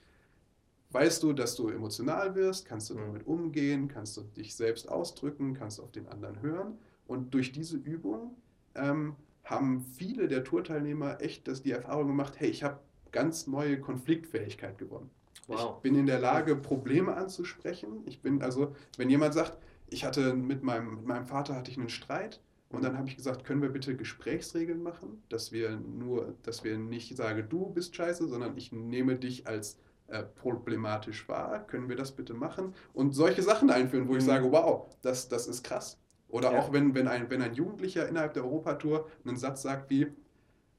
weißt 0.91 1.23
du, 1.23 1.33
dass 1.33 1.55
du 1.55 1.69
emotional 1.69 2.35
wirst, 2.35 2.67
kannst 2.67 2.91
du 2.91 2.95
mhm. 2.95 3.01
damit 3.01 3.27
umgehen, 3.27 3.89
kannst 3.89 4.17
du 4.17 4.23
dich 4.23 4.57
selbst 4.57 4.89
ausdrücken, 4.89 5.55
kannst 5.55 5.79
du 5.79 5.83
auf 5.83 5.93
den 5.93 6.09
anderen 6.09 6.41
hören. 6.41 6.79
Und 7.07 7.33
durch 7.35 7.53
diese 7.53 7.77
Übung 7.77 8.37
ähm, 8.75 9.15
haben 9.49 9.81
viele 9.81 10.29
der 10.29 10.45
Tourteilnehmer 10.45 11.21
echt 11.21 11.49
das, 11.49 11.63
die 11.63 11.73
Erfahrung 11.73 12.09
gemacht, 12.09 12.35
hey, 12.37 12.49
ich 12.49 12.63
habe 12.63 12.79
ganz 13.13 13.47
neue 13.47 13.81
Konfliktfähigkeit 13.81 14.79
gewonnen. 14.79 15.11
Wow. 15.47 15.77
Ich 15.77 15.83
bin 15.83 15.95
in 15.95 16.07
der 16.07 16.19
Lage, 16.19 16.57
Probleme 16.57 17.17
anzusprechen. 17.17 18.03
Ich 18.05 18.21
bin 18.21 18.43
also, 18.43 18.75
wenn 18.99 19.09
jemand 19.09 19.33
sagt, 19.33 19.57
ich 19.89 20.05
hatte 20.05 20.35
mit 20.35 20.63
meinem, 20.63 20.97
mit 20.97 21.07
meinem 21.07 21.27
Vater 21.27 21.55
hatte 21.55 21.71
ich 21.71 21.79
einen 21.79 21.89
Streit 21.89 22.41
und 22.69 22.85
dann 22.85 22.99
habe 22.99 23.09
ich 23.09 23.17
gesagt, 23.17 23.45
können 23.45 23.63
wir 23.63 23.71
bitte 23.71 23.97
Gesprächsregeln 23.97 24.83
machen, 24.83 25.23
dass 25.31 25.53
wir 25.53 25.79
nur, 25.79 26.35
dass 26.43 26.65
wir 26.65 26.77
nicht 26.77 27.17
sagen, 27.17 27.47
du 27.49 27.71
bist 27.71 27.97
scheiße, 27.97 28.29
sondern 28.29 28.59
ich 28.59 28.73
nehme 28.73 29.17
dich 29.17 29.47
als 29.47 29.79
äh, 30.09 30.23
problematisch 30.23 31.27
wahr. 31.29 31.67
Können 31.67 31.89
wir 31.89 31.97
das 31.97 32.13
bitte 32.13 32.35
machen? 32.35 32.75
Und 32.93 33.15
solche 33.15 33.43
Sachen 33.43 33.71
einführen, 33.71 34.09
wo 34.09 34.13
mhm. 34.13 34.19
ich 34.19 34.25
sage, 34.25 34.53
wow, 34.53 34.87
das, 35.01 35.29
das 35.29 35.47
ist 35.47 35.65
krass. 35.65 35.99
Oder 36.29 36.53
ja. 36.53 36.59
auch 36.59 36.73
wenn, 36.73 36.95
wenn, 36.95 37.09
ein, 37.09 37.31
wenn 37.31 37.43
ein 37.43 37.55
Jugendlicher 37.55 38.09
innerhalb 38.09 38.35
der 38.35 38.45
Europatour 38.45 39.09
einen 39.25 39.37
Satz 39.37 39.62
sagt 39.62 39.91
wie, 39.91 40.09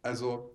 also 0.01 0.51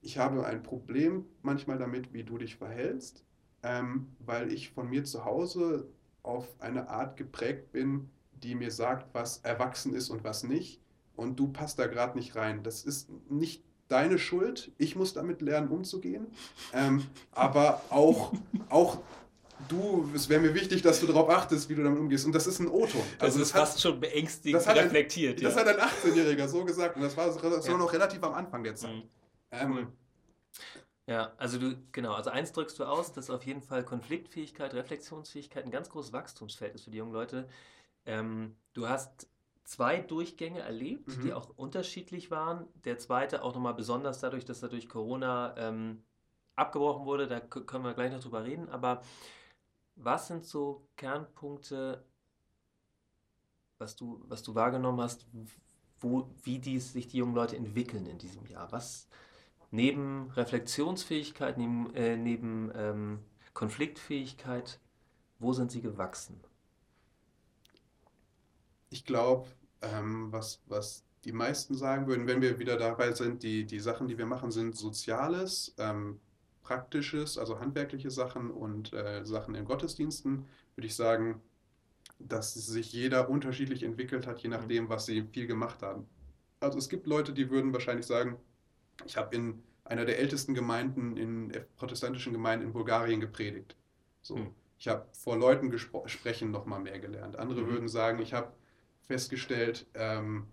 ich 0.00 0.18
habe 0.18 0.46
ein 0.46 0.62
Problem 0.62 1.26
manchmal 1.42 1.78
damit, 1.78 2.12
wie 2.12 2.24
du 2.24 2.38
dich 2.38 2.56
verhältst, 2.56 3.24
ähm, 3.62 4.08
weil 4.20 4.52
ich 4.52 4.70
von 4.70 4.88
mir 4.88 5.04
zu 5.04 5.24
Hause 5.24 5.88
auf 6.22 6.46
eine 6.60 6.88
Art 6.88 7.16
geprägt 7.16 7.72
bin, 7.72 8.10
die 8.32 8.54
mir 8.54 8.70
sagt, 8.70 9.14
was 9.14 9.38
erwachsen 9.38 9.94
ist 9.94 10.10
und 10.10 10.24
was 10.24 10.44
nicht. 10.44 10.80
Und 11.16 11.38
du 11.40 11.48
passt 11.48 11.78
da 11.78 11.86
gerade 11.86 12.16
nicht 12.16 12.36
rein. 12.36 12.62
Das 12.62 12.84
ist 12.84 13.10
nicht 13.28 13.64
deine 13.88 14.18
Schuld. 14.18 14.70
Ich 14.78 14.94
muss 14.94 15.14
damit 15.14 15.42
lernen, 15.42 15.68
umzugehen. 15.68 16.28
Ähm, 16.72 17.04
aber 17.32 17.82
auch, 17.90 18.32
auch 18.68 18.98
du, 19.68 20.10
es 20.14 20.28
wäre 20.28 20.40
mir 20.40 20.54
wichtig, 20.54 20.82
dass 20.82 21.00
du 21.00 21.06
darauf 21.06 21.28
achtest, 21.28 21.68
wie 21.68 21.74
du 21.74 21.82
damit 21.82 21.98
umgehst. 21.98 22.26
Und 22.26 22.32
das 22.32 22.46
ist 22.46 22.58
ein 22.58 22.68
O-Ton. 22.68 23.02
Also 23.18 23.38
das 23.38 23.48
ist 23.48 23.52
fast 23.52 23.74
hat, 23.74 23.80
schon 23.80 24.00
beängstigend 24.00 24.66
das 24.66 24.74
reflektiert. 24.74 25.38
Ein, 25.38 25.42
ja. 25.42 25.48
Das 25.48 25.58
hat 25.58 25.68
ein 25.68 25.76
18-Jähriger 25.76 26.48
so 26.48 26.64
gesagt 26.64 26.96
und 26.96 27.02
das 27.02 27.16
war 27.16 27.30
so 27.32 27.70
ja. 27.70 27.76
noch 27.76 27.92
relativ 27.92 28.22
am 28.22 28.34
Anfang 28.34 28.62
der 28.64 28.74
Zeit. 28.74 28.94
Mhm. 28.94 29.02
Ähm, 29.50 29.92
ja, 31.06 31.32
also 31.38 31.58
du, 31.58 31.76
genau, 31.92 32.12
also 32.12 32.30
eins 32.30 32.52
drückst 32.52 32.78
du 32.78 32.84
aus, 32.84 33.12
dass 33.12 33.30
auf 33.30 33.44
jeden 33.44 33.62
Fall 33.62 33.82
Konfliktfähigkeit, 33.82 34.74
Reflexionsfähigkeit 34.74 35.64
ein 35.64 35.70
ganz 35.70 35.88
großes 35.88 36.12
Wachstumsfeld 36.12 36.74
ist 36.74 36.84
für 36.84 36.90
die 36.90 36.98
jungen 36.98 37.12
Leute. 37.12 37.48
Ähm, 38.04 38.56
du 38.74 38.88
hast 38.88 39.26
zwei 39.64 40.00
Durchgänge 40.00 40.60
erlebt, 40.60 41.08
mhm. 41.08 41.22
die 41.22 41.32
auch 41.32 41.50
unterschiedlich 41.56 42.30
waren. 42.30 42.66
Der 42.84 42.98
zweite 42.98 43.42
auch 43.42 43.54
nochmal 43.54 43.74
besonders 43.74 44.20
dadurch, 44.20 44.44
dass 44.44 44.62
er 44.62 44.68
durch 44.68 44.88
Corona 44.88 45.54
ähm, 45.56 46.02
abgebrochen 46.56 47.06
wurde, 47.06 47.26
da 47.26 47.40
können 47.40 47.84
wir 47.84 47.94
gleich 47.94 48.12
noch 48.12 48.20
drüber 48.20 48.44
reden, 48.44 48.68
aber 48.68 49.02
was 49.98 50.28
sind 50.28 50.44
so 50.44 50.86
Kernpunkte, 50.96 52.04
was 53.78 53.96
du, 53.96 54.24
was 54.28 54.42
du 54.42 54.54
wahrgenommen 54.54 55.00
hast, 55.00 55.26
wo, 56.00 56.30
wie 56.42 56.58
die, 56.58 56.78
sich 56.80 57.08
die 57.08 57.18
jungen 57.18 57.34
Leute 57.34 57.56
entwickeln 57.56 58.06
in 58.06 58.18
diesem 58.18 58.46
Jahr? 58.46 58.70
Was 58.72 59.08
neben 59.70 60.30
Reflexionsfähigkeit, 60.30 61.58
neben, 61.58 61.94
äh, 61.94 62.16
neben 62.16 62.70
ähm, 62.74 63.18
Konfliktfähigkeit, 63.54 64.80
wo 65.38 65.52
sind 65.52 65.70
sie 65.70 65.80
gewachsen? 65.80 66.40
Ich 68.90 69.04
glaube, 69.04 69.48
ähm, 69.82 70.32
was, 70.32 70.62
was 70.66 71.04
die 71.24 71.32
meisten 71.32 71.74
sagen 71.74 72.06
würden, 72.06 72.26
wenn 72.26 72.40
wir 72.40 72.58
wieder 72.58 72.76
dabei 72.76 73.12
sind, 73.12 73.42
die, 73.42 73.66
die 73.66 73.80
Sachen, 73.80 74.06
die 74.06 74.16
wir 74.16 74.26
machen, 74.26 74.50
sind 74.50 74.76
Soziales, 74.76 75.74
ähm, 75.78 76.20
Praktisches, 76.68 77.38
also 77.38 77.60
handwerkliche 77.60 78.10
Sachen 78.10 78.50
und 78.50 78.92
äh, 78.92 79.24
Sachen 79.24 79.54
in 79.54 79.64
Gottesdiensten, 79.64 80.44
würde 80.74 80.86
ich 80.86 80.94
sagen, 80.94 81.40
dass 82.18 82.52
sich 82.52 82.92
jeder 82.92 83.30
unterschiedlich 83.30 83.84
entwickelt 83.84 84.26
hat, 84.26 84.40
je 84.40 84.50
nachdem, 84.50 84.90
was 84.90 85.06
sie 85.06 85.22
viel 85.32 85.46
gemacht 85.46 85.80
haben. 85.80 86.06
Also 86.60 86.76
es 86.76 86.90
gibt 86.90 87.06
Leute, 87.06 87.32
die 87.32 87.48
würden 87.48 87.72
wahrscheinlich 87.72 88.04
sagen, 88.04 88.36
ich 89.06 89.16
habe 89.16 89.34
in 89.34 89.62
einer 89.84 90.04
der 90.04 90.18
ältesten 90.18 90.52
Gemeinden 90.52 91.16
in 91.16 91.52
protestantischen 91.76 92.34
Gemeinden 92.34 92.66
in 92.66 92.72
Bulgarien 92.74 93.20
gepredigt. 93.20 93.74
So. 94.20 94.36
Hm. 94.36 94.50
Ich 94.78 94.88
habe 94.88 95.06
vor 95.12 95.38
Leuten 95.38 95.76
sprechen 96.04 96.50
noch 96.50 96.66
mal 96.66 96.80
mehr 96.80 96.98
gelernt. 96.98 97.36
Andere 97.36 97.62
mhm. 97.62 97.68
würden 97.68 97.88
sagen, 97.88 98.20
ich 98.20 98.34
habe 98.34 98.52
festgestellt, 99.00 99.86
ähm, 99.94 100.46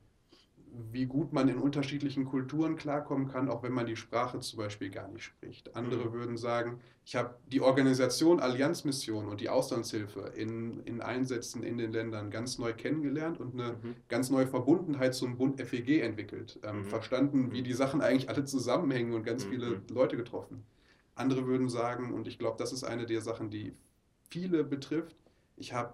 wie 0.92 1.06
gut 1.06 1.34
man 1.34 1.48
in 1.48 1.58
unterschiedlichen 1.58 2.26
Kulturen 2.26 2.76
klarkommen 2.76 3.28
kann, 3.28 3.50
auch 3.50 3.64
wenn 3.64 3.72
man 3.72 3.86
die 3.86 3.96
Sprache 3.96 4.40
zum 4.40 4.58
Beispiel 4.58 4.90
gar 4.90 5.08
nicht 5.08 5.24
spricht. 5.24 5.76
Andere 5.76 6.06
mhm. 6.06 6.14
würden 6.14 6.38
sagen, 6.38 6.80
ich 7.06 7.16
habe 7.16 7.36
die 7.48 7.62
Organisation 7.62 8.40
Allianzmission 8.40 9.28
und 9.28 9.42
die 9.42 9.50
Auslandshilfe 9.50 10.32
in, 10.36 10.82
in 10.86 11.02
Einsätzen 11.02 11.64
in 11.64 11.78
den 11.78 11.92
Ländern 11.92 12.32
ganz 12.32 12.58
neu 12.58 12.74
kennengelernt 12.74 13.40
und 13.40 13.54
eine 13.54 13.74
mhm. 13.74 13.96
ganz 14.10 14.30
neue 14.30 14.48
Verbundenheit 14.48 15.14
zum 15.14 15.38
Bund 15.38 15.62
FEG 15.62 16.02
entwickelt. 16.02 16.60
Ähm, 16.64 16.80
mhm. 16.80 16.86
Verstanden, 16.86 17.52
wie 17.52 17.62
mhm. 17.62 17.66
die 17.66 17.74
Sachen 17.74 18.02
eigentlich 18.02 18.30
alle 18.30 18.46
zusammenhängen 18.46 19.14
und 19.14 19.24
ganz 19.24 19.46
mhm. 19.46 19.50
viele 19.50 19.82
Leute 19.90 20.18
getroffen. 20.18 20.64
Andere 21.16 21.48
würden 21.48 21.70
sagen, 21.70 22.14
und 22.14 22.28
ich 22.28 22.40
glaube, 22.40 22.58
das 22.58 22.74
ist 22.74 22.84
eine 22.84 23.06
der 23.06 23.22
Sachen, 23.22 23.50
die 23.50 23.74
viele 24.30 24.64
betrifft, 24.64 25.16
ich 25.58 25.74
habe 25.74 25.94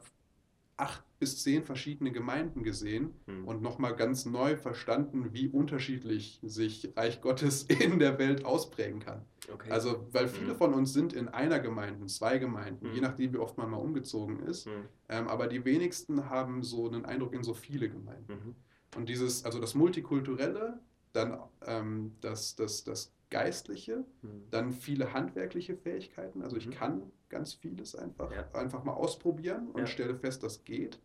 acht 0.82 1.04
bis 1.20 1.44
zehn 1.44 1.64
verschiedene 1.64 2.12
Gemeinden 2.12 2.64
gesehen 2.64 3.14
hm. 3.28 3.48
und 3.48 3.62
nochmal 3.62 3.96
ganz 3.96 4.26
neu 4.26 4.58
verstanden, 4.58 5.34
wie 5.34 5.48
unterschiedlich 5.48 6.40
sich 6.42 6.92
Reich 6.96 7.22
Gottes 7.22 7.64
in 7.70 8.00
der 8.00 8.18
Welt 8.18 8.44
ausprägen 8.44 9.00
kann. 9.00 9.24
Okay. 9.54 9.70
Also, 9.70 10.08
weil 10.12 10.28
viele 10.28 10.50
hm. 10.50 10.56
von 10.56 10.74
uns 10.74 10.94
sind 10.94 11.14
in 11.14 11.28
einer 11.28 11.60
Gemeinde, 11.60 12.08
zwei 12.08 12.40
Gemeinden, 12.40 12.88
hm. 12.88 12.96
je 12.96 13.02
nachdem, 13.02 13.34
wie 13.34 13.38
oft 13.38 13.58
man 13.58 13.70
mal 13.70 13.78
umgezogen 13.78 14.40
ist. 14.40 14.66
Hm. 14.66 14.86
Ähm, 15.10 15.28
aber 15.28 15.48
die 15.48 15.64
wenigsten 15.64 16.30
haben 16.30 16.64
so 16.64 16.88
einen 16.88 17.06
Eindruck 17.06 17.34
in 17.34 17.44
so 17.44 17.54
viele 17.54 17.88
Gemeinden. 17.88 18.34
Mhm. 18.34 18.56
Und 18.96 19.08
dieses, 19.08 19.46
also 19.46 19.60
das 19.60 19.74
Multikulturelle, 19.76 20.80
dann 21.14 21.40
ähm, 21.66 22.16
das, 22.22 22.56
das, 22.56 22.84
das 22.84 23.14
Geistliche, 23.30 24.06
hm. 24.22 24.44
dann 24.52 24.72
viele 24.74 25.14
handwerkliche 25.14 25.76
Fähigkeiten. 25.76 26.42
Also 26.42 26.58
ich 26.58 26.68
mhm. 26.68 26.72
kann 26.72 27.12
ganz 27.30 27.54
vieles 27.54 27.96
einfach, 27.96 28.32
ja. 28.32 28.46
einfach 28.54 28.84
mal 28.84 28.94
ausprobieren 28.94 29.70
und 29.72 29.80
ja. 29.80 29.88
stelle 29.88 30.16
fest, 30.16 30.44
das 30.44 30.66
geht. 30.66 31.00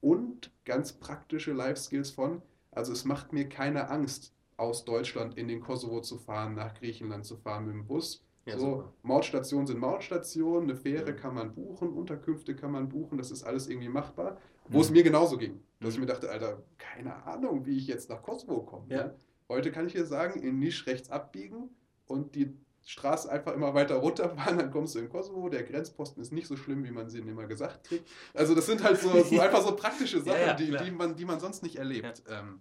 Und 0.00 0.50
ganz 0.64 0.92
praktische 0.92 1.52
Life 1.52 1.80
Skills 1.80 2.10
von, 2.10 2.42
also 2.72 2.92
es 2.92 3.04
macht 3.04 3.32
mir 3.32 3.48
keine 3.48 3.90
Angst, 3.90 4.32
aus 4.58 4.84
Deutschland 4.84 5.38
in 5.38 5.48
den 5.48 5.60
Kosovo 5.60 6.00
zu 6.00 6.18
fahren, 6.18 6.54
nach 6.54 6.74
Griechenland 6.74 7.24
zu 7.24 7.36
fahren 7.36 7.66
mit 7.66 7.74
dem 7.74 7.86
Bus. 7.86 8.24
Ja, 8.44 8.58
so, 8.58 8.92
Mautstationen 9.02 9.66
sind 9.66 9.78
Mautstationen, 9.78 10.70
eine 10.70 10.76
Fähre 10.76 11.12
mhm. 11.12 11.16
kann 11.16 11.34
man 11.34 11.54
buchen, 11.54 11.92
Unterkünfte 11.92 12.56
kann 12.56 12.72
man 12.72 12.88
buchen, 12.88 13.18
das 13.18 13.30
ist 13.30 13.44
alles 13.44 13.68
irgendwie 13.68 13.88
machbar. 13.88 14.38
Wo 14.68 14.78
mhm. 14.78 14.82
es 14.82 14.90
mir 14.90 15.02
genauso 15.02 15.38
ging, 15.38 15.60
dass 15.80 15.90
ich 15.90 15.98
mhm. 15.98 16.06
mir 16.06 16.12
dachte, 16.12 16.30
Alter, 16.30 16.62
keine 16.76 17.24
Ahnung, 17.24 17.64
wie 17.66 17.76
ich 17.76 17.86
jetzt 17.86 18.10
nach 18.10 18.22
Kosovo 18.22 18.62
komme. 18.62 18.86
Ne? 18.88 19.14
Heute 19.48 19.72
kann 19.72 19.86
ich 19.86 19.94
dir 19.94 20.04
sagen, 20.04 20.42
in 20.42 20.58
Nisch 20.58 20.86
rechts 20.86 21.10
abbiegen 21.10 21.70
und 22.06 22.34
die 22.34 22.54
Straße 22.84 23.30
einfach 23.30 23.52
immer 23.52 23.74
weiter 23.74 23.96
runterfahren, 23.96 24.58
dann 24.58 24.70
kommst 24.70 24.94
du 24.94 24.98
in 24.98 25.08
Kosovo. 25.08 25.48
Der 25.48 25.62
Grenzposten 25.62 26.22
ist 26.22 26.32
nicht 26.32 26.46
so 26.46 26.56
schlimm, 26.56 26.84
wie 26.84 26.90
man 26.90 27.10
sie 27.10 27.18
immer 27.18 27.46
gesagt 27.46 27.84
kriegt. 27.84 28.08
Also 28.32 28.54
das 28.54 28.66
sind 28.66 28.82
halt 28.82 28.98
so, 28.98 29.22
so 29.24 29.40
einfach 29.40 29.62
so 29.62 29.76
praktische 29.76 30.20
Sachen, 30.20 30.40
ja, 30.40 30.46
ja, 30.48 30.54
die, 30.54 30.74
die, 30.74 30.90
man, 30.90 31.14
die 31.14 31.24
man 31.24 31.38
sonst 31.38 31.62
nicht 31.62 31.76
erlebt. 31.76 32.22
Ja. 32.28 32.40
Ähm, 32.40 32.60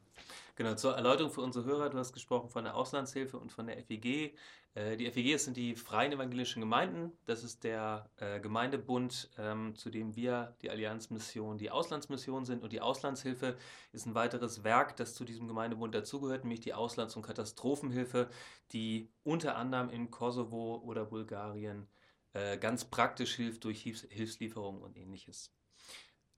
Genau, 0.57 0.73
zur 0.73 0.95
Erläuterung 0.95 1.31
für 1.31 1.41
unsere 1.41 1.65
Hörer, 1.65 1.91
du 1.91 1.99
hast 1.99 2.13
gesprochen 2.13 2.49
von 2.49 2.63
der 2.63 2.75
Auslandshilfe 2.75 3.37
und 3.37 3.51
von 3.51 3.67
der 3.67 3.77
FEG. 3.77 4.35
Äh, 4.73 4.97
die 4.97 5.05
FEG 5.11 5.37
sind 5.37 5.55
die 5.55 5.75
Freien 5.75 6.11
Evangelischen 6.11 6.61
Gemeinden. 6.61 7.11
Das 7.25 7.43
ist 7.43 7.63
der 7.63 8.09
äh, 8.15 8.39
Gemeindebund, 8.39 9.29
ähm, 9.37 9.75
zu 9.75 9.91
dem 9.91 10.15
wir, 10.15 10.55
die 10.63 10.71
Allianzmission, 10.71 11.59
die 11.59 11.69
Auslandsmission 11.69 12.43
sind. 12.43 12.63
Und 12.63 12.73
die 12.73 12.81
Auslandshilfe 12.81 13.55
ist 13.91 14.07
ein 14.07 14.15
weiteres 14.15 14.63
Werk, 14.63 14.95
das 14.95 15.13
zu 15.13 15.25
diesem 15.25 15.47
Gemeindebund 15.47 15.93
dazugehört, 15.93 16.43
nämlich 16.43 16.61
die 16.61 16.73
Auslands- 16.73 17.15
und 17.15 17.21
Katastrophenhilfe, 17.21 18.27
die 18.71 19.11
unter 19.23 19.57
anderem 19.57 19.91
in 19.91 20.09
Kosovo 20.09 20.81
oder 20.83 21.05
Bulgarien 21.05 21.87
äh, 22.33 22.57
ganz 22.57 22.83
praktisch 22.83 23.35
hilft 23.35 23.63
durch 23.63 23.83
Hilfslieferungen 23.83 24.81
und 24.81 24.97
ähnliches. 24.97 25.53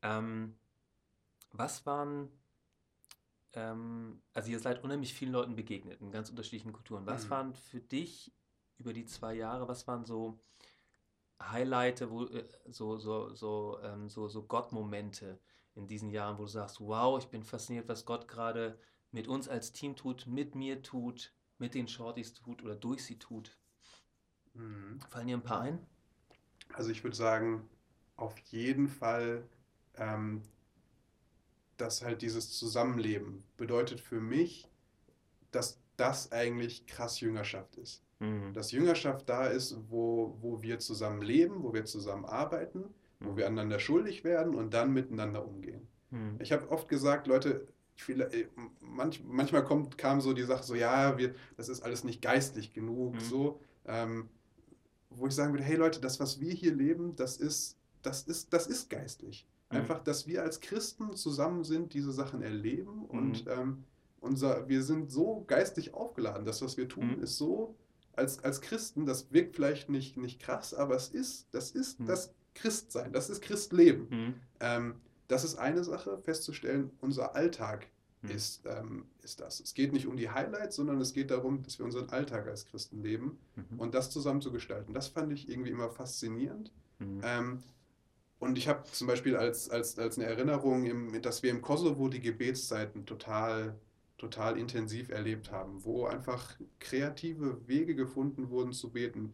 Ähm, 0.01 0.59
was 1.51 1.85
waren 1.85 2.29
ähm, 3.53 4.21
also 4.33 4.51
ihr 4.51 4.59
seid 4.59 4.83
unheimlich 4.83 5.13
vielen 5.13 5.31
Leuten 5.31 5.55
begegnet, 5.55 6.01
in 6.01 6.11
ganz 6.11 6.29
unterschiedlichen 6.29 6.73
Kulturen. 6.73 7.05
Was 7.05 7.25
mhm. 7.25 7.29
waren 7.29 7.53
für 7.53 7.79
dich 7.79 8.33
über 8.77 8.93
die 8.93 9.05
zwei 9.05 9.33
Jahre, 9.33 9.67
was 9.67 9.87
waren 9.87 10.05
so 10.05 10.39
Highlights, 11.41 12.09
wo, 12.09 12.25
äh, 12.25 12.47
so, 12.69 12.97
so, 12.97 13.33
so, 13.33 13.79
ähm, 13.83 14.09
so, 14.09 14.27
so 14.27 14.43
Gott-Momente 14.43 15.39
in 15.75 15.87
diesen 15.87 16.09
Jahren, 16.09 16.37
wo 16.37 16.43
du 16.43 16.49
sagst, 16.49 16.79
wow, 16.81 17.17
ich 17.19 17.29
bin 17.29 17.43
fasziniert, 17.43 17.87
was 17.87 18.05
Gott 18.05 18.27
gerade 18.27 18.77
mit 19.11 19.27
uns 19.27 19.47
als 19.47 19.71
Team 19.71 19.95
tut, 19.95 20.27
mit 20.27 20.55
mir 20.55 20.81
tut, 20.81 21.33
mit 21.57 21.73
den 21.73 21.87
Shorties 21.87 22.33
tut 22.33 22.61
oder 22.63 22.75
durch 22.75 23.03
sie 23.03 23.17
tut. 23.17 23.57
Mhm. 24.53 24.99
Fallen 25.09 25.27
dir 25.27 25.37
ein 25.37 25.43
paar 25.43 25.61
ein? 25.61 25.85
Also 26.73 26.91
ich 26.91 27.03
würde 27.03 27.15
sagen, 27.15 27.67
auf 28.15 28.37
jeden 28.39 28.87
Fall 28.87 29.43
ähm, 29.95 30.43
dass 31.81 32.03
halt 32.03 32.21
dieses 32.21 32.51
Zusammenleben 32.51 33.43
bedeutet 33.57 33.99
für 33.99 34.19
mich, 34.19 34.67
dass 35.51 35.79
das 35.97 36.31
eigentlich 36.31 36.85
krass 36.85 37.19
Jüngerschaft 37.19 37.75
ist. 37.75 38.03
Mhm. 38.19 38.53
Dass 38.53 38.71
Jüngerschaft 38.71 39.29
da 39.29 39.47
ist, 39.47 39.77
wo, 39.89 40.37
wo 40.41 40.61
wir 40.61 40.79
zusammen 40.79 41.21
leben, 41.21 41.63
wo 41.63 41.73
wir 41.73 41.85
zusammen 41.85 42.25
arbeiten, 42.25 42.79
mhm. 43.19 43.25
wo 43.25 43.37
wir 43.37 43.47
einander 43.47 43.79
schuldig 43.79 44.23
werden 44.23 44.55
und 44.55 44.73
dann 44.73 44.93
miteinander 44.93 45.45
umgehen. 45.45 45.87
Mhm. 46.11 46.37
Ich 46.39 46.51
habe 46.51 46.69
oft 46.69 46.87
gesagt, 46.87 47.27
Leute, 47.27 47.67
äh, 48.07 48.45
manch, 48.79 49.23
manchmal 49.25 49.63
kommt, 49.63 49.97
kam 49.97 50.21
so 50.21 50.33
die 50.33 50.43
Sache 50.43 50.63
so, 50.63 50.75
ja, 50.75 51.17
wir, 51.17 51.35
das 51.57 51.69
ist 51.69 51.81
alles 51.81 52.03
nicht 52.03 52.21
geistlich 52.21 52.73
genug, 52.73 53.15
mhm. 53.15 53.19
so, 53.19 53.61
ähm, 53.85 54.29
wo 55.09 55.27
ich 55.27 55.33
sagen 55.33 55.53
würde, 55.53 55.63
hey 55.63 55.75
Leute, 55.75 55.99
das, 55.99 56.19
was 56.19 56.39
wir 56.39 56.53
hier 56.53 56.73
leben, 56.73 57.15
das 57.15 57.37
ist, 57.37 57.77
das 58.01 58.23
ist, 58.23 58.53
das 58.53 58.67
ist 58.67 58.89
geistlich. 58.89 59.47
Mhm. 59.71 59.77
Einfach, 59.77 60.03
dass 60.03 60.27
wir 60.27 60.43
als 60.43 60.61
Christen 60.61 61.15
zusammen 61.15 61.63
sind, 61.63 61.93
diese 61.93 62.11
Sachen 62.11 62.41
erleben 62.41 63.05
und 63.05 63.45
mhm. 63.45 63.51
ähm, 63.51 63.83
unser, 64.19 64.67
wir 64.67 64.83
sind 64.83 65.11
so 65.11 65.43
geistig 65.47 65.93
aufgeladen. 65.93 66.45
Das, 66.45 66.61
was 66.61 66.77
wir 66.77 66.87
tun, 66.87 67.17
mhm. 67.17 67.23
ist 67.23 67.37
so, 67.37 67.75
als, 68.15 68.43
als 68.43 68.61
Christen, 68.61 69.05
das 69.05 69.31
wirkt 69.31 69.55
vielleicht 69.55 69.89
nicht, 69.89 70.17
nicht 70.17 70.41
krass, 70.41 70.73
aber 70.73 70.95
es 70.95 71.09
ist, 71.09 71.47
das 71.51 71.71
ist 71.71 71.99
mhm. 71.99 72.05
das 72.07 72.33
Christsein, 72.53 73.13
das 73.13 73.29
ist 73.29 73.41
Christleben. 73.41 74.07
Mhm. 74.09 74.33
Ähm, 74.59 74.95
das 75.27 75.43
ist 75.43 75.55
eine 75.55 75.83
Sache, 75.83 76.17
festzustellen, 76.17 76.91
unser 76.99 77.35
Alltag 77.35 77.87
mhm. 78.23 78.31
ist, 78.31 78.65
ähm, 78.65 79.05
ist 79.21 79.39
das. 79.39 79.59
Es 79.59 79.73
geht 79.73 79.93
nicht 79.93 80.07
um 80.07 80.17
die 80.17 80.29
Highlights, 80.29 80.75
sondern 80.75 80.99
es 80.99 81.13
geht 81.13 81.31
darum, 81.31 81.61
dass 81.63 81.77
wir 81.77 81.85
unseren 81.85 82.09
Alltag 82.09 82.47
als 82.47 82.65
Christen 82.65 83.01
leben 83.03 83.37
und 83.77 83.93
das 83.93 84.09
zusammen 84.09 84.41
zu 84.41 84.51
gestalten. 84.51 84.93
Das 84.93 85.07
fand 85.07 85.31
ich 85.31 85.47
irgendwie 85.47 85.69
immer 85.69 85.89
faszinierend. 85.89 86.71
Ähm, 86.99 87.63
und 88.39 88.57
ich 88.57 88.67
habe 88.67 88.83
zum 88.89 89.07
Beispiel 89.07 89.35
als, 89.35 89.69
als, 89.69 89.99
als 89.99 90.17
eine 90.17 90.27
Erinnerung, 90.27 90.85
im, 90.85 91.21
dass 91.21 91.43
wir 91.43 91.51
im 91.51 91.61
Kosovo 91.61 92.07
die 92.07 92.21
Gebetszeiten 92.21 93.05
total, 93.05 93.75
total 94.17 94.57
intensiv 94.57 95.09
erlebt 95.09 95.51
haben, 95.51 95.83
wo 95.83 96.05
einfach 96.05 96.57
kreative 96.79 97.59
Wege 97.67 97.95
gefunden 97.95 98.49
wurden 98.49 98.71
zu 98.71 98.91
beten. 98.91 99.33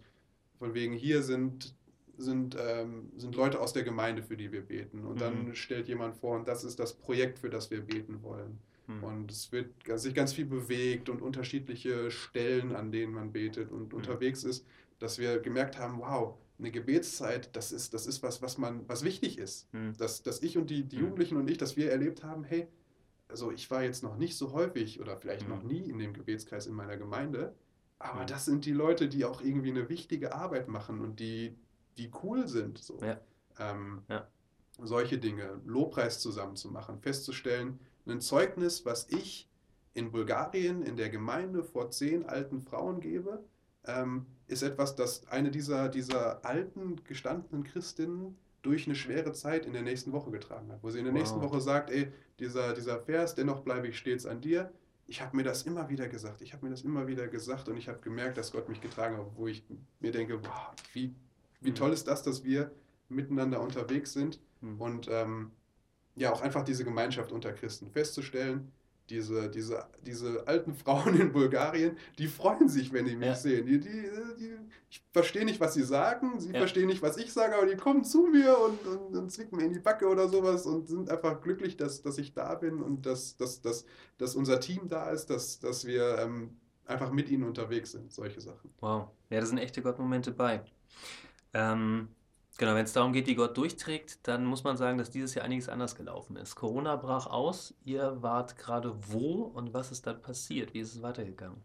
Von 0.58 0.74
wegen 0.74 0.94
hier 0.94 1.22
sind, 1.22 1.76
sind, 2.18 2.58
ähm, 2.60 3.12
sind 3.16 3.36
Leute 3.36 3.60
aus 3.60 3.74
der 3.74 3.84
Gemeinde, 3.84 4.24
für 4.24 4.38
die 4.38 4.52
wir 4.52 4.62
beten. 4.62 5.06
Und 5.06 5.22
dann 5.22 5.50
mhm. 5.50 5.56
stellt 5.56 5.88
jemand 5.88 6.16
vor, 6.16 6.36
und 6.36 6.48
das 6.48 6.64
ist 6.64 6.80
das 6.80 6.94
Projekt, 6.94 7.38
für 7.38 7.52
das 7.52 7.70
wir 7.70 7.82
beten 7.82 8.24
wollen. 8.24 8.58
Mhm. 8.88 9.04
Und 9.04 9.32
es 9.32 9.52
wird 9.52 9.70
sich 10.00 10.16
ganz 10.16 10.34
viel 10.34 10.46
bewegt 10.46 11.10
und 11.10 11.22
unterschiedliche 11.22 12.10
Stellen, 12.10 12.76
an 12.76 12.92
denen 12.92 13.14
man 13.14 13.32
betet 13.32 13.72
und 13.72 13.92
mhm. 13.92 14.00
unterwegs 14.00 14.44
ist, 14.44 14.66
dass 14.98 15.20
wir 15.20 15.40
gemerkt 15.40 15.78
haben, 15.78 16.00
wow, 16.00 16.38
eine 16.58 16.72
Gebetszeit, 16.72 17.56
das 17.56 17.72
ist, 17.72 17.94
das 17.94 18.08
ist 18.08 18.24
was, 18.24 18.42
was 18.42 18.58
man, 18.58 18.88
was 18.88 19.04
wichtig 19.04 19.38
ist. 19.38 19.72
Mhm. 19.74 19.96
Dass, 19.98 20.24
dass 20.24 20.42
ich 20.42 20.58
und 20.58 20.70
die, 20.70 20.84
die 20.84 20.98
hm. 20.98 21.04
Jugendlichen 21.04 21.38
und 21.38 21.50
ich, 21.50 21.58
dass 21.58 21.76
wir 21.76 21.92
erlebt 21.92 22.24
haben, 22.24 22.44
hey, 22.44 22.68
also 23.28 23.52
ich 23.52 23.70
war 23.72 23.84
jetzt 23.84 24.04
noch 24.04 24.18
nicht 24.18 24.38
so 24.38 24.54
häufig 24.54 25.02
oder 25.02 25.18
vielleicht 25.18 25.44
mhm. 25.44 25.56
noch 25.56 25.64
nie 25.64 25.90
in 25.90 26.00
dem 26.00 26.14
Gebetskreis 26.14 26.68
in 26.68 26.74
meiner 26.74 26.98
Gemeinde, 26.98 27.54
aber 28.00 28.22
mhm. 28.22 28.28
das 28.28 28.46
sind 28.46 28.66
die 28.66 28.74
Leute, 28.74 29.10
die 29.10 29.26
auch 29.26 29.42
irgendwie 29.42 29.72
eine 29.72 29.90
wichtige 29.90 30.34
Arbeit 30.34 30.68
machen 30.68 31.02
und 31.02 31.20
die, 31.20 31.58
die 31.98 32.12
cool 32.24 32.48
sind. 32.48 32.78
So. 32.78 33.00
Ja. 33.02 33.20
Ähm, 33.60 34.04
ja. 34.08 34.28
Solche 34.82 35.18
Dinge, 35.18 35.62
Lobpreis 35.66 36.20
zusammen 36.20 36.56
zu 36.56 36.70
machen, 36.70 37.00
festzustellen, 37.00 37.80
ein 38.06 38.22
Zeugnis, 38.22 38.86
was 38.86 39.08
ich 39.10 39.50
in 39.94 40.12
Bulgarien 40.12 40.84
in 40.84 40.98
der 40.98 41.10
Gemeinde 41.10 41.64
vor 41.64 41.90
zehn 41.90 42.26
alten 42.26 42.62
Frauen 42.62 43.00
gebe, 43.00 43.44
ähm, 43.88 44.26
ist 44.48 44.64
etwas, 44.64 44.96
das 44.96 45.28
eine 45.28 45.52
dieser, 45.52 45.90
dieser 45.90 46.46
alten, 46.46 47.04
gestandenen 47.04 47.64
Christinnen 47.64 48.38
durch 48.62 48.88
eine 48.88 48.96
schwere 48.96 49.32
Zeit 49.34 49.66
in 49.66 49.74
der 49.74 49.82
nächsten 49.84 50.12
Woche 50.12 50.32
getragen 50.32 50.72
hat. 50.72 50.82
Wo 50.82 50.90
sie 50.90 51.00
in 51.00 51.06
der 51.06 51.14
wow. 51.14 51.20
nächsten 51.20 51.42
Woche 51.42 51.62
sagt, 51.62 51.90
ey, 51.92 52.12
dieser, 52.40 52.74
dieser 52.74 53.00
Vers, 53.00 53.36
dennoch 53.36 53.62
bleibe 53.62 53.88
ich 53.88 53.98
stets 53.98 54.26
an 54.26 54.42
dir. 54.42 54.72
Ich 55.08 55.22
habe 55.22 55.38
mir 55.38 55.44
das 55.44 55.64
immer 55.64 55.90
wieder 55.90 56.08
gesagt. 56.08 56.42
Ich 56.42 56.54
habe 56.54 56.66
mir 56.66 56.72
das 56.72 56.82
immer 56.82 57.08
wieder 57.08 57.28
gesagt 57.28 57.70
und 57.70 57.78
ich 57.78 57.88
habe 57.88 58.00
gemerkt, 58.00 58.38
dass 58.38 58.52
Gott 58.52 58.68
mich 58.68 58.82
getragen 58.82 59.18
hat, 59.18 59.28
wo 59.36 59.48
ich 59.48 59.64
mir 60.00 60.12
denke, 60.12 60.42
wow, 60.44 60.74
wie, 60.94 61.14
wie 61.62 61.70
mhm. 61.70 61.76
toll 61.76 61.94
ist 61.94 62.08
das, 62.08 62.24
dass 62.24 62.44
wir 62.44 62.72
miteinander 63.08 63.62
unterwegs 63.62 64.14
sind 64.14 64.40
mhm. 64.62 64.82
und 64.82 65.08
ähm, 65.12 65.52
ja 66.16 66.32
auch 66.34 66.42
einfach 66.42 66.64
diese 66.64 66.84
Gemeinschaft 66.84 67.32
unter 67.32 67.54
Christen 67.54 67.90
festzustellen. 67.92 68.72
Diese, 69.10 69.50
diese, 69.50 69.86
diese 70.06 70.48
alten 70.48 70.74
Frauen 70.74 71.20
in 71.20 71.32
Bulgarien, 71.32 71.98
die 72.18 72.28
freuen 72.28 72.68
sich, 72.68 72.92
wenn 72.92 73.06
die 73.06 73.16
mich 73.16 73.28
ja. 73.28 73.36
sehen. 73.36 73.66
Die, 73.66 73.80
die, 73.80 74.10
die, 74.40 74.56
ich 74.90 75.04
verstehe 75.14 75.46
nicht, 75.46 75.60
was 75.60 75.74
sie 75.74 75.84
sagen, 75.84 76.40
sie 76.40 76.52
ja. 76.52 76.60
verstehen 76.60 76.88
nicht, 76.88 77.02
was 77.02 77.18
ich 77.18 77.32
sage, 77.32 77.56
aber 77.56 77.68
die 77.68 77.76
kommen 77.76 78.04
zu 78.04 78.28
mir 78.28 78.58
und, 78.58 78.86
und, 78.88 79.16
und 79.16 79.32
zwicken 79.32 79.58
mir 79.58 79.66
in 79.66 79.74
die 79.74 79.80
Backe 79.80 80.08
oder 80.08 80.28
sowas 80.28 80.66
und 80.66 80.88
sind 80.88 81.10
einfach 81.10 81.42
glücklich, 81.42 81.78
dass, 81.78 82.02
dass 82.02 82.18
ich 82.18 82.34
da 82.34 82.56
bin 82.56 82.82
und 82.82 83.06
dass, 83.06 83.38
dass, 83.38 83.62
dass, 83.62 83.86
dass 84.18 84.36
unser 84.36 84.60
Team 84.60 84.88
da 84.88 85.10
ist, 85.12 85.30
dass, 85.30 85.60
dass 85.60 85.86
wir 85.86 86.18
ähm, 86.20 86.58
einfach 86.86 87.12
mit 87.12 87.30
ihnen 87.30 87.44
unterwegs 87.44 87.92
sind, 87.92 88.12
solche 88.12 88.42
Sachen. 88.42 88.72
Wow, 88.80 89.10
ja, 89.30 89.40
da 89.40 89.46
sind 89.46 89.58
echte 89.58 89.82
Gottmomente 89.82 90.32
bei. 90.32 90.62
Ähm, 91.54 92.10
Genau, 92.58 92.74
wenn 92.74 92.86
es 92.86 92.94
darum 92.94 93.12
geht, 93.12 93.28
wie 93.28 93.36
Gott 93.36 93.58
durchträgt, 93.58 94.20
dann 94.24 94.46
muss 94.46 94.64
man 94.64 94.78
sagen, 94.78 94.98
dass 94.98 95.10
dieses 95.12 95.36
Jahr 95.36 95.44
einiges 95.44 95.68
anders 95.68 95.96
gelaufen 95.96 96.38
ist. 96.38 96.56
Corona 96.56 96.96
brach 96.96 97.28
aus, 97.28 97.74
ihr 97.84 98.22
wart 98.22 98.58
gerade 98.58 98.96
wo 99.10 99.44
und 99.44 99.74
was 99.74 99.92
ist 99.92 100.08
dann 100.08 100.22
passiert? 100.22 100.74
Wie 100.74 100.80
ist 100.80 100.96
es 100.96 101.02
weitergegangen? 101.02 101.62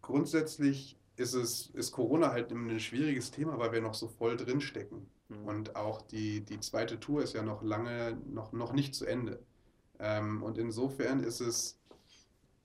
Grundsätzlich 0.00 0.98
ist, 1.16 1.34
es, 1.34 1.66
ist 1.68 1.92
Corona 1.92 2.30
halt 2.32 2.52
ein 2.52 2.80
schwieriges 2.80 3.30
Thema, 3.30 3.58
weil 3.58 3.72
wir 3.72 3.82
noch 3.82 3.94
so 3.94 4.08
voll 4.08 4.36
drin 4.36 4.62
stecken. 4.62 5.10
Mhm. 5.28 5.46
Und 5.46 5.76
auch 5.76 6.00
die, 6.00 6.40
die 6.40 6.60
zweite 6.60 6.98
Tour 6.98 7.22
ist 7.22 7.34
ja 7.34 7.42
noch 7.42 7.62
lange, 7.62 8.16
noch, 8.26 8.52
noch 8.52 8.72
nicht 8.72 8.94
zu 8.94 9.04
Ende. 9.04 9.40
Ähm, 9.98 10.42
und 10.42 10.56
insofern 10.56 11.22
ist 11.22 11.40
es 11.40 11.78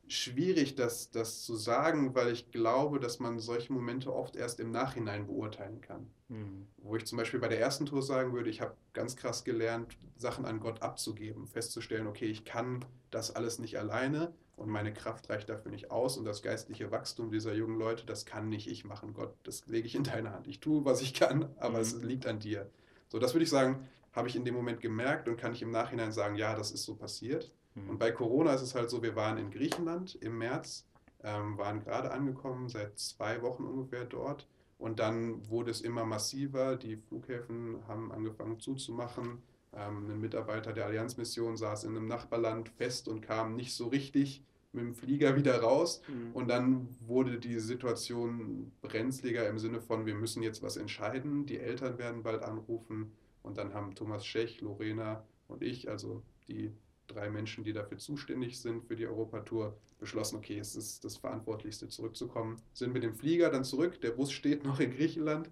schwierig, 0.10 0.76
das, 0.76 1.12
das 1.12 1.43
zu 1.43 1.56
sagen, 1.56 2.15
weil 2.15 2.32
ich 2.32 2.52
glaube, 2.52 3.00
dass 3.00 3.19
man 3.19 3.39
solche 3.39 3.72
Momente 3.72 4.13
oft 4.13 4.36
erst 4.36 4.60
im 4.60 4.72
Nachhinein 4.72 5.28
beurteilen 5.28 5.82
kann. 5.82 6.08
Mhm. 6.30 6.67
Wo 6.78 6.95
ich 6.95 7.06
zum 7.06 7.17
Beispiel 7.17 7.39
bei 7.39 7.48
der 7.48 7.60
ersten 7.60 7.86
Tour 7.86 8.02
sagen 8.02 8.34
würde, 8.34 8.50
ich 8.50 8.62
habe 8.62 8.76
ganz 8.93 9.15
krass 9.15 9.43
gelernt, 9.43 9.98
Sachen 10.17 10.45
an 10.45 10.60
Gott 10.60 10.82
abzugeben, 10.82 11.48
festzustellen, 11.48 12.08
okay, 12.08 12.26
ich 12.26 12.45
kann 12.45 12.84
das 13.12 13.36
alles 13.36 13.60
nicht 13.60 13.78
alleine 13.78 14.34
und 14.56 14.69
meine 14.69 14.93
Kraft 14.93 15.30
reicht 15.30 15.50
dafür 15.50 15.72
nicht 15.72 15.91
aus 15.91 16.17
und 16.17 16.26
das 16.26 16.41
geistliche 16.41 16.91
Wachstum 16.91 17.32
dieser 17.32 17.54
jungen 17.54 17.80
Leute, 17.80 18.06
das 18.06 18.26
kann 18.26 18.50
nicht 18.50 18.67
ich 18.67 18.86
machen, 18.86 19.13
Gott, 19.13 19.34
das 19.43 19.67
lege 19.67 19.88
ich 19.88 19.95
in 19.95 20.04
deine 20.04 20.32
Hand. 20.32 20.48
Ich 20.48 20.60
tue, 20.60 20.86
was 20.86 21.02
ich 21.02 21.13
kann, 21.13 21.50
aber 21.58 21.78
mhm. 21.78 21.84
es 21.84 22.02
liegt 22.02 22.28
an 22.28 22.39
dir. 22.39 22.69
So, 23.08 23.19
das 23.19 23.34
würde 23.34 23.43
ich 23.43 23.50
sagen, 23.50 23.88
habe 24.12 24.28
ich 24.28 24.36
in 24.36 24.45
dem 24.45 24.56
Moment 24.56 24.82
gemerkt 24.82 25.28
und 25.28 25.38
kann 25.38 25.54
ich 25.54 25.62
im 25.62 25.72
Nachhinein 25.72 26.12
sagen, 26.12 26.36
ja, 26.36 26.56
das 26.56 26.72
ist 26.72 26.84
so 26.84 26.95
passiert. 26.95 27.52
Mhm. 27.84 27.89
Und 27.92 28.00
bei 28.00 28.12
Corona 28.12 28.54
ist 28.54 28.62
es 28.62 28.76
halt 28.76 28.89
so, 28.89 29.02
wir 29.02 29.15
waren 29.15 29.38
in 29.38 29.52
Griechenland 29.52 30.15
im 30.22 30.38
März, 30.38 30.86
ähm, 31.24 31.58
waren 31.58 31.80
gerade 31.82 32.12
angekommen, 32.12 32.70
seit 32.70 32.98
zwei 32.98 33.42
Wochen 33.42 33.63
ungefähr 33.63 34.06
dort. 34.06 34.48
Und 34.78 35.00
dann 35.00 35.48
wurde 35.50 35.72
es 35.72 35.82
immer 35.82 36.06
massiver. 36.06 36.78
Die 36.78 36.96
Flughäfen 36.96 37.78
haben 37.88 38.12
angefangen 38.12 38.60
zuzumachen. 38.60 39.42
Ähm, 39.74 40.10
ein 40.10 40.22
Mitarbeiter 40.22 40.74
der 40.74 40.86
Allianzmission 40.86 41.58
saß 41.58 41.84
in 41.84 41.96
einem 41.96 42.08
Nachbarland 42.08 42.70
fest 42.70 43.08
und 43.08 43.22
kam 43.22 43.56
nicht 43.56 43.74
so 43.74 43.88
richtig 43.88 44.44
mit 44.72 44.84
dem 44.84 44.96
Flieger 44.96 45.36
wieder 45.36 45.60
raus. 45.60 46.02
Mhm. 46.08 46.32
Und 46.34 46.48
dann 46.48 46.96
wurde 47.02 47.39
die 47.39 47.60
Situation 47.60 48.72
brenzliger 48.82 49.48
im 49.50 49.60
Sinne 49.60 49.82
von, 49.82 50.06
wir 50.06 50.15
müssen 50.15 50.44
jetzt 50.44 50.63
was 50.63 50.78
entscheiden. 50.78 51.46
Die 51.46 51.60
Eltern 51.60 51.98
werden 51.98 52.24
bald 52.24 52.44
anrufen. 52.44 53.12
Und 53.44 53.58
dann 53.58 53.74
haben 53.74 53.96
Thomas 53.96 54.26
Schech, 54.26 54.62
Lorena 54.62 55.24
und 55.48 55.63
ich, 55.63 55.89
also 55.89 56.22
die 56.48 56.72
drei 57.10 57.30
Menschen, 57.30 57.63
die 57.63 57.74
dafür 57.74 57.98
zuständig 57.98 58.60
sind 58.60 58.86
für 58.86 58.95
die 58.95 59.08
Europatour, 59.08 59.78
beschlossen, 60.00 60.38
okay, 60.38 60.58
es 60.58 60.76
ist 60.76 61.04
das 61.04 61.17
Verantwortlichste, 61.17 61.89
zurückzukommen. 61.89 62.62
Sind 62.74 62.93
mit 62.93 63.04
dem 63.04 63.13
Flieger 63.13 63.50
dann 63.50 63.63
zurück, 63.63 64.00
der 64.02 64.12
Bus 64.12 64.32
steht 64.32 64.63
noch 64.63 64.80
in 64.80 64.91
Griechenland. 64.91 65.50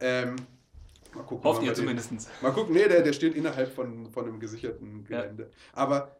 Ähm, 0.00 0.36
mal 1.14 1.22
gucken, 1.22 1.44
Hofft 1.44 1.62
ihr 1.62 1.74
zumindest. 1.74 2.12
Mal 2.42 2.52
gucken, 2.52 2.74
nee, 2.74 2.86
der, 2.88 3.02
der 3.02 3.12
steht 3.12 3.34
innerhalb 3.34 3.72
von, 3.72 4.10
von 4.10 4.26
einem 4.26 4.38
gesicherten 4.38 5.04
Gelände. 5.04 5.44
Ja. 5.44 5.48
Aber 5.72 6.16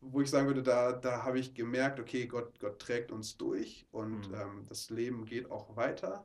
wo 0.00 0.20
ich 0.20 0.30
sagen 0.30 0.46
würde, 0.46 0.62
da, 0.62 0.92
da 0.92 1.24
habe 1.24 1.38
ich 1.38 1.54
gemerkt, 1.54 2.00
okay, 2.00 2.26
Gott, 2.26 2.58
Gott 2.60 2.78
trägt 2.78 3.12
uns 3.12 3.36
durch 3.36 3.86
und 3.90 4.28
mhm. 4.28 4.34
ähm, 4.34 4.64
das 4.68 4.90
Leben 4.90 5.24
geht 5.24 5.50
auch 5.50 5.76
weiter. 5.76 6.24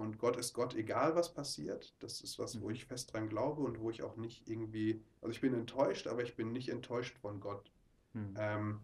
Und 0.00 0.18
Gott 0.18 0.38
ist 0.38 0.54
Gott, 0.54 0.74
egal 0.74 1.14
was 1.14 1.34
passiert. 1.34 1.92
Das 2.00 2.22
ist 2.22 2.38
was, 2.38 2.60
wo 2.62 2.68
mhm. 2.68 2.74
ich 2.74 2.86
fest 2.86 3.12
dran 3.12 3.28
glaube 3.28 3.60
und 3.60 3.80
wo 3.80 3.90
ich 3.90 4.02
auch 4.02 4.16
nicht 4.16 4.48
irgendwie, 4.48 5.02
also 5.20 5.30
ich 5.30 5.42
bin 5.42 5.52
enttäuscht, 5.52 6.06
aber 6.06 6.22
ich 6.22 6.36
bin 6.36 6.52
nicht 6.52 6.70
enttäuscht 6.70 7.18
von 7.18 7.38
Gott. 7.38 7.70
Mhm. 8.14 8.34
Ähm, 8.38 8.80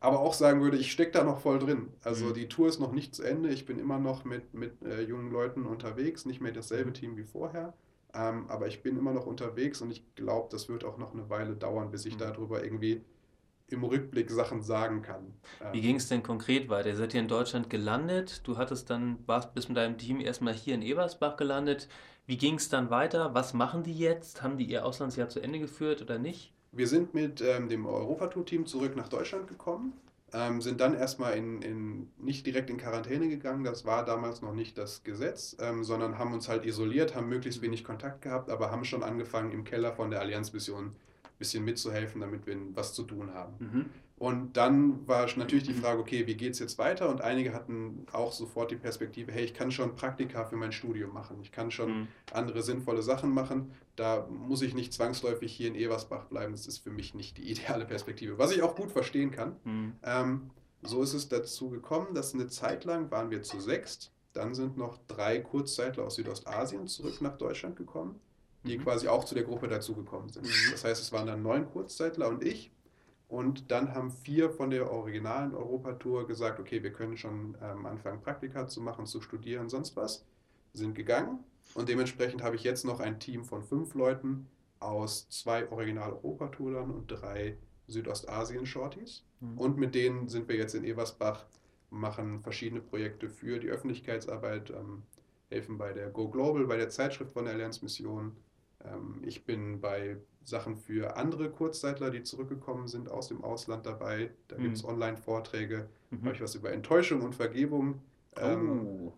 aber 0.00 0.20
auch 0.20 0.32
sagen 0.32 0.62
würde, 0.62 0.78
ich 0.78 0.90
stecke 0.90 1.12
da 1.12 1.22
noch 1.22 1.40
voll 1.40 1.58
drin. 1.58 1.92
Also 2.02 2.26
mhm. 2.26 2.34
die 2.34 2.48
Tour 2.48 2.68
ist 2.68 2.80
noch 2.80 2.92
nicht 2.92 3.14
zu 3.14 3.22
Ende. 3.22 3.50
Ich 3.50 3.66
bin 3.66 3.78
immer 3.78 3.98
noch 3.98 4.24
mit, 4.24 4.54
mit 4.54 4.82
äh, 4.82 5.02
jungen 5.02 5.30
Leuten 5.30 5.66
unterwegs, 5.66 6.24
nicht 6.24 6.40
mehr 6.40 6.52
dasselbe 6.52 6.90
mhm. 6.90 6.94
Team 6.94 7.16
wie 7.18 7.24
vorher. 7.24 7.74
Ähm, 8.14 8.46
aber 8.48 8.66
ich 8.66 8.82
bin 8.82 8.96
immer 8.96 9.12
noch 9.12 9.26
unterwegs 9.26 9.82
und 9.82 9.90
ich 9.90 10.14
glaube, 10.14 10.48
das 10.50 10.70
wird 10.70 10.84
auch 10.84 10.96
noch 10.96 11.12
eine 11.12 11.28
Weile 11.28 11.56
dauern, 11.56 11.90
bis 11.90 12.06
ich 12.06 12.14
mhm. 12.14 12.20
darüber 12.20 12.64
irgendwie 12.64 13.04
im 13.68 13.82
Rückblick 13.82 14.30
Sachen 14.30 14.62
sagen 14.62 15.02
kann. 15.02 15.34
Wie 15.72 15.80
ging 15.80 15.96
es 15.96 16.08
denn 16.08 16.22
konkret 16.22 16.68
weiter? 16.68 16.90
Ihr 16.90 16.96
seid 16.96 17.12
hier 17.12 17.20
in 17.20 17.28
Deutschland 17.28 17.70
gelandet, 17.70 18.42
du 18.44 18.56
hattest 18.56 18.90
dann, 18.90 19.18
warst 19.26 19.54
bis 19.54 19.68
mit 19.68 19.76
deinem 19.76 19.98
Team 19.98 20.20
erstmal 20.20 20.54
hier 20.54 20.74
in 20.74 20.82
Ebersbach 20.82 21.36
gelandet. 21.36 21.88
Wie 22.26 22.36
ging 22.36 22.54
es 22.54 22.68
dann 22.68 22.90
weiter? 22.90 23.34
Was 23.34 23.54
machen 23.54 23.82
die 23.82 23.98
jetzt? 23.98 24.42
Haben 24.42 24.56
die 24.56 24.64
ihr 24.64 24.84
Auslandsjahr 24.84 25.28
zu 25.28 25.40
Ende 25.40 25.58
geführt 25.58 26.02
oder 26.02 26.18
nicht? 26.18 26.52
Wir 26.72 26.88
sind 26.88 27.14
mit 27.14 27.40
ähm, 27.40 27.68
dem 27.68 27.86
Europatour-Team 27.86 28.66
zurück 28.66 28.96
nach 28.96 29.08
Deutschland 29.08 29.46
gekommen, 29.46 29.92
ähm, 30.32 30.60
sind 30.60 30.80
dann 30.80 30.94
erstmal 30.94 31.36
in, 31.36 31.62
in, 31.62 32.10
nicht 32.18 32.44
direkt 32.46 32.68
in 32.68 32.78
Quarantäne 32.78 33.28
gegangen, 33.28 33.62
das 33.62 33.84
war 33.84 34.04
damals 34.04 34.42
noch 34.42 34.54
nicht 34.54 34.76
das 34.76 35.04
Gesetz, 35.04 35.56
ähm, 35.60 35.84
sondern 35.84 36.18
haben 36.18 36.32
uns 36.32 36.48
halt 36.48 36.64
isoliert, 36.64 37.14
haben 37.14 37.28
möglichst 37.28 37.62
wenig 37.62 37.84
Kontakt 37.84 38.22
gehabt, 38.22 38.50
aber 38.50 38.72
haben 38.72 38.84
schon 38.84 39.04
angefangen 39.04 39.52
im 39.52 39.62
Keller 39.62 39.92
von 39.92 40.10
der 40.10 40.20
Allianzmission 40.20 40.96
bisschen 41.38 41.64
mitzuhelfen, 41.64 42.20
damit 42.20 42.46
wir 42.46 42.56
was 42.74 42.94
zu 42.94 43.02
tun 43.02 43.34
haben. 43.34 43.54
Mhm. 43.58 43.90
Und 44.16 44.56
dann 44.56 45.06
war 45.08 45.26
natürlich 45.36 45.64
die 45.64 45.74
Frage, 45.74 46.00
okay, 46.00 46.26
wie 46.26 46.36
geht 46.36 46.52
es 46.52 46.60
jetzt 46.60 46.78
weiter? 46.78 47.08
Und 47.08 47.20
einige 47.20 47.52
hatten 47.52 48.06
auch 48.12 48.32
sofort 48.32 48.70
die 48.70 48.76
Perspektive, 48.76 49.32
hey, 49.32 49.44
ich 49.44 49.54
kann 49.54 49.72
schon 49.72 49.96
Praktika 49.96 50.44
für 50.44 50.56
mein 50.56 50.70
Studium 50.70 51.12
machen, 51.12 51.38
ich 51.42 51.50
kann 51.50 51.70
schon 51.72 52.00
mhm. 52.02 52.08
andere 52.32 52.62
sinnvolle 52.62 53.02
Sachen 53.02 53.30
machen, 53.30 53.72
da 53.96 54.26
muss 54.30 54.62
ich 54.62 54.74
nicht 54.74 54.92
zwangsläufig 54.92 55.52
hier 55.52 55.68
in 55.68 55.74
Eversbach 55.74 56.26
bleiben, 56.26 56.52
das 56.52 56.66
ist 56.66 56.78
für 56.78 56.90
mich 56.90 57.14
nicht 57.14 57.38
die 57.38 57.42
ideale 57.50 57.84
Perspektive, 57.84 58.38
was 58.38 58.52
ich 58.52 58.62
auch 58.62 58.76
gut 58.76 58.92
verstehen 58.92 59.32
kann. 59.32 59.56
Mhm. 59.64 59.92
Ähm, 60.04 60.50
so 60.82 61.02
ist 61.02 61.14
es 61.14 61.28
dazu 61.28 61.70
gekommen, 61.70 62.14
dass 62.14 62.34
eine 62.34 62.46
Zeit 62.46 62.84
lang 62.84 63.10
waren 63.10 63.30
wir 63.30 63.42
zu 63.42 63.58
sechst, 63.60 64.12
dann 64.32 64.54
sind 64.54 64.76
noch 64.76 64.98
drei 65.08 65.40
Kurzzeitler 65.40 66.04
aus 66.04 66.16
Südostasien 66.16 66.86
zurück 66.86 67.20
nach 67.20 67.36
Deutschland 67.36 67.76
gekommen 67.76 68.20
die 68.64 68.78
mhm. 68.78 68.82
quasi 68.82 69.08
auch 69.08 69.24
zu 69.24 69.34
der 69.34 69.44
Gruppe 69.44 69.68
dazugekommen 69.68 70.28
sind. 70.28 70.46
Mhm. 70.46 70.70
Das 70.72 70.84
heißt, 70.84 71.00
es 71.00 71.12
waren 71.12 71.26
dann 71.26 71.42
neun 71.42 71.70
Kurzzeitler 71.70 72.28
und 72.28 72.42
ich. 72.42 72.70
Und 73.28 73.70
dann 73.70 73.94
haben 73.94 74.10
vier 74.10 74.50
von 74.50 74.70
der 74.70 74.90
originalen 74.90 75.54
Europatour 75.54 76.26
gesagt, 76.26 76.60
okay, 76.60 76.82
wir 76.82 76.92
können 76.92 77.16
schon 77.16 77.56
ähm, 77.62 77.86
anfangen, 77.86 78.20
Praktika 78.20 78.68
zu 78.68 78.80
machen, 78.80 79.06
zu 79.06 79.20
studieren, 79.20 79.68
sonst 79.68 79.96
was. 79.96 80.24
Sind 80.72 80.94
gegangen. 80.94 81.38
Und 81.74 81.88
dementsprechend 81.88 82.42
habe 82.42 82.56
ich 82.56 82.64
jetzt 82.64 82.84
noch 82.84 83.00
ein 83.00 83.20
Team 83.20 83.44
von 83.44 83.62
fünf 83.62 83.94
Leuten 83.94 84.46
aus 84.80 85.28
zwei 85.30 85.68
Original-Europatourern 85.70 86.90
und 86.90 87.06
drei 87.06 87.56
Südostasien-Shorties. 87.88 89.24
Mhm. 89.40 89.58
Und 89.58 89.78
mit 89.78 89.94
denen 89.94 90.28
sind 90.28 90.48
wir 90.48 90.56
jetzt 90.56 90.74
in 90.74 90.84
Eversbach, 90.84 91.46
machen 91.90 92.40
verschiedene 92.40 92.80
Projekte 92.80 93.28
für 93.30 93.58
die 93.58 93.68
Öffentlichkeitsarbeit, 93.68 94.70
ähm, 94.70 95.02
helfen 95.48 95.78
bei 95.78 95.92
der 95.92 96.10
Go 96.10 96.28
Global, 96.28 96.66
bei 96.66 96.76
der 96.76 96.90
Zeitschrift 96.90 97.32
von 97.32 97.44
der 97.44 97.54
Allianzmission, 97.54 98.24
ähm, 98.26 98.36
ich 99.22 99.44
bin 99.44 99.80
bei 99.80 100.16
Sachen 100.44 100.76
für 100.76 101.16
andere 101.16 101.50
Kurzzeitler, 101.50 102.10
die 102.10 102.22
zurückgekommen 102.22 102.86
sind 102.88 103.10
aus 103.10 103.28
dem 103.28 103.42
Ausland 103.42 103.86
dabei. 103.86 104.30
Da 104.48 104.56
mhm. 104.56 104.62
gibt 104.62 104.76
es 104.76 104.84
Online-Vorträge. 104.84 105.88
Mhm. 106.10 106.24
Habe 106.24 106.34
ich 106.34 106.42
was 106.42 106.54
über 106.54 106.72
Enttäuschung 106.72 107.22
und 107.22 107.34
Vergebung 107.34 108.02
ähm, 108.36 108.70
oh, 109.06 109.12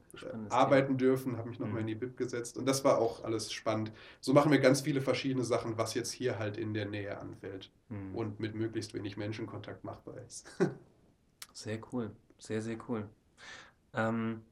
arbeiten 0.51 0.99
dürfen, 0.99 1.37
habe 1.37 1.49
mich 1.49 1.59
nochmal 1.59 1.83
mhm. 1.83 1.89
in 1.89 1.95
die 1.95 1.95
Bib 1.95 2.17
gesetzt. 2.17 2.59
Und 2.59 2.67
das 2.67 2.85
war 2.85 2.99
auch 2.99 3.25
alles 3.25 3.53
spannend. 3.53 3.93
So 4.21 4.33
machen 4.33 4.53
wir 4.53 4.59
ganz 4.59 4.83
viele 4.83 5.01
verschiedene 5.01 5.45
Sachen, 5.45 5.79
was 5.79 5.95
jetzt 5.95 6.13
hier 6.13 6.39
halt 6.39 6.57
in 6.57 6.75
der 6.75 6.87
Nähe 6.87 7.19
anfällt 7.19 7.71
mhm. 7.89 8.15
und 8.15 8.41
mit 8.41 8.55
möglichst 8.55 8.95
wenig 8.95 9.17
Menschenkontakt 9.17 9.85
machbar 9.85 10.17
ist. 10.27 10.47
sehr 11.53 11.81
cool, 11.93 12.11
sehr, 12.39 12.63
sehr 12.63 12.79
cool. 12.89 13.09
Ähm, 13.95 14.43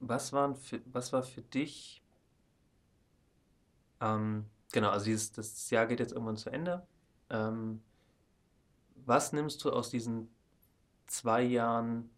was, 0.00 0.32
waren 0.32 0.56
für, 0.56 0.80
was 0.86 1.12
war 1.12 1.22
für 1.22 1.42
dich 1.42 2.02
ähm, 4.00 4.44
genau, 4.72 4.90
also 4.90 5.06
dieses, 5.06 5.32
das 5.32 5.70
Jahr 5.70 5.86
geht 5.86 6.00
jetzt 6.00 6.12
irgendwann 6.12 6.36
zu 6.36 6.50
Ende. 6.50 6.86
Ähm, 7.30 7.82
was 9.04 9.32
nimmst 9.32 9.64
du 9.64 9.70
aus 9.70 9.90
diesen 9.90 10.28
zwei 11.06 11.42
Jahren 11.42 12.10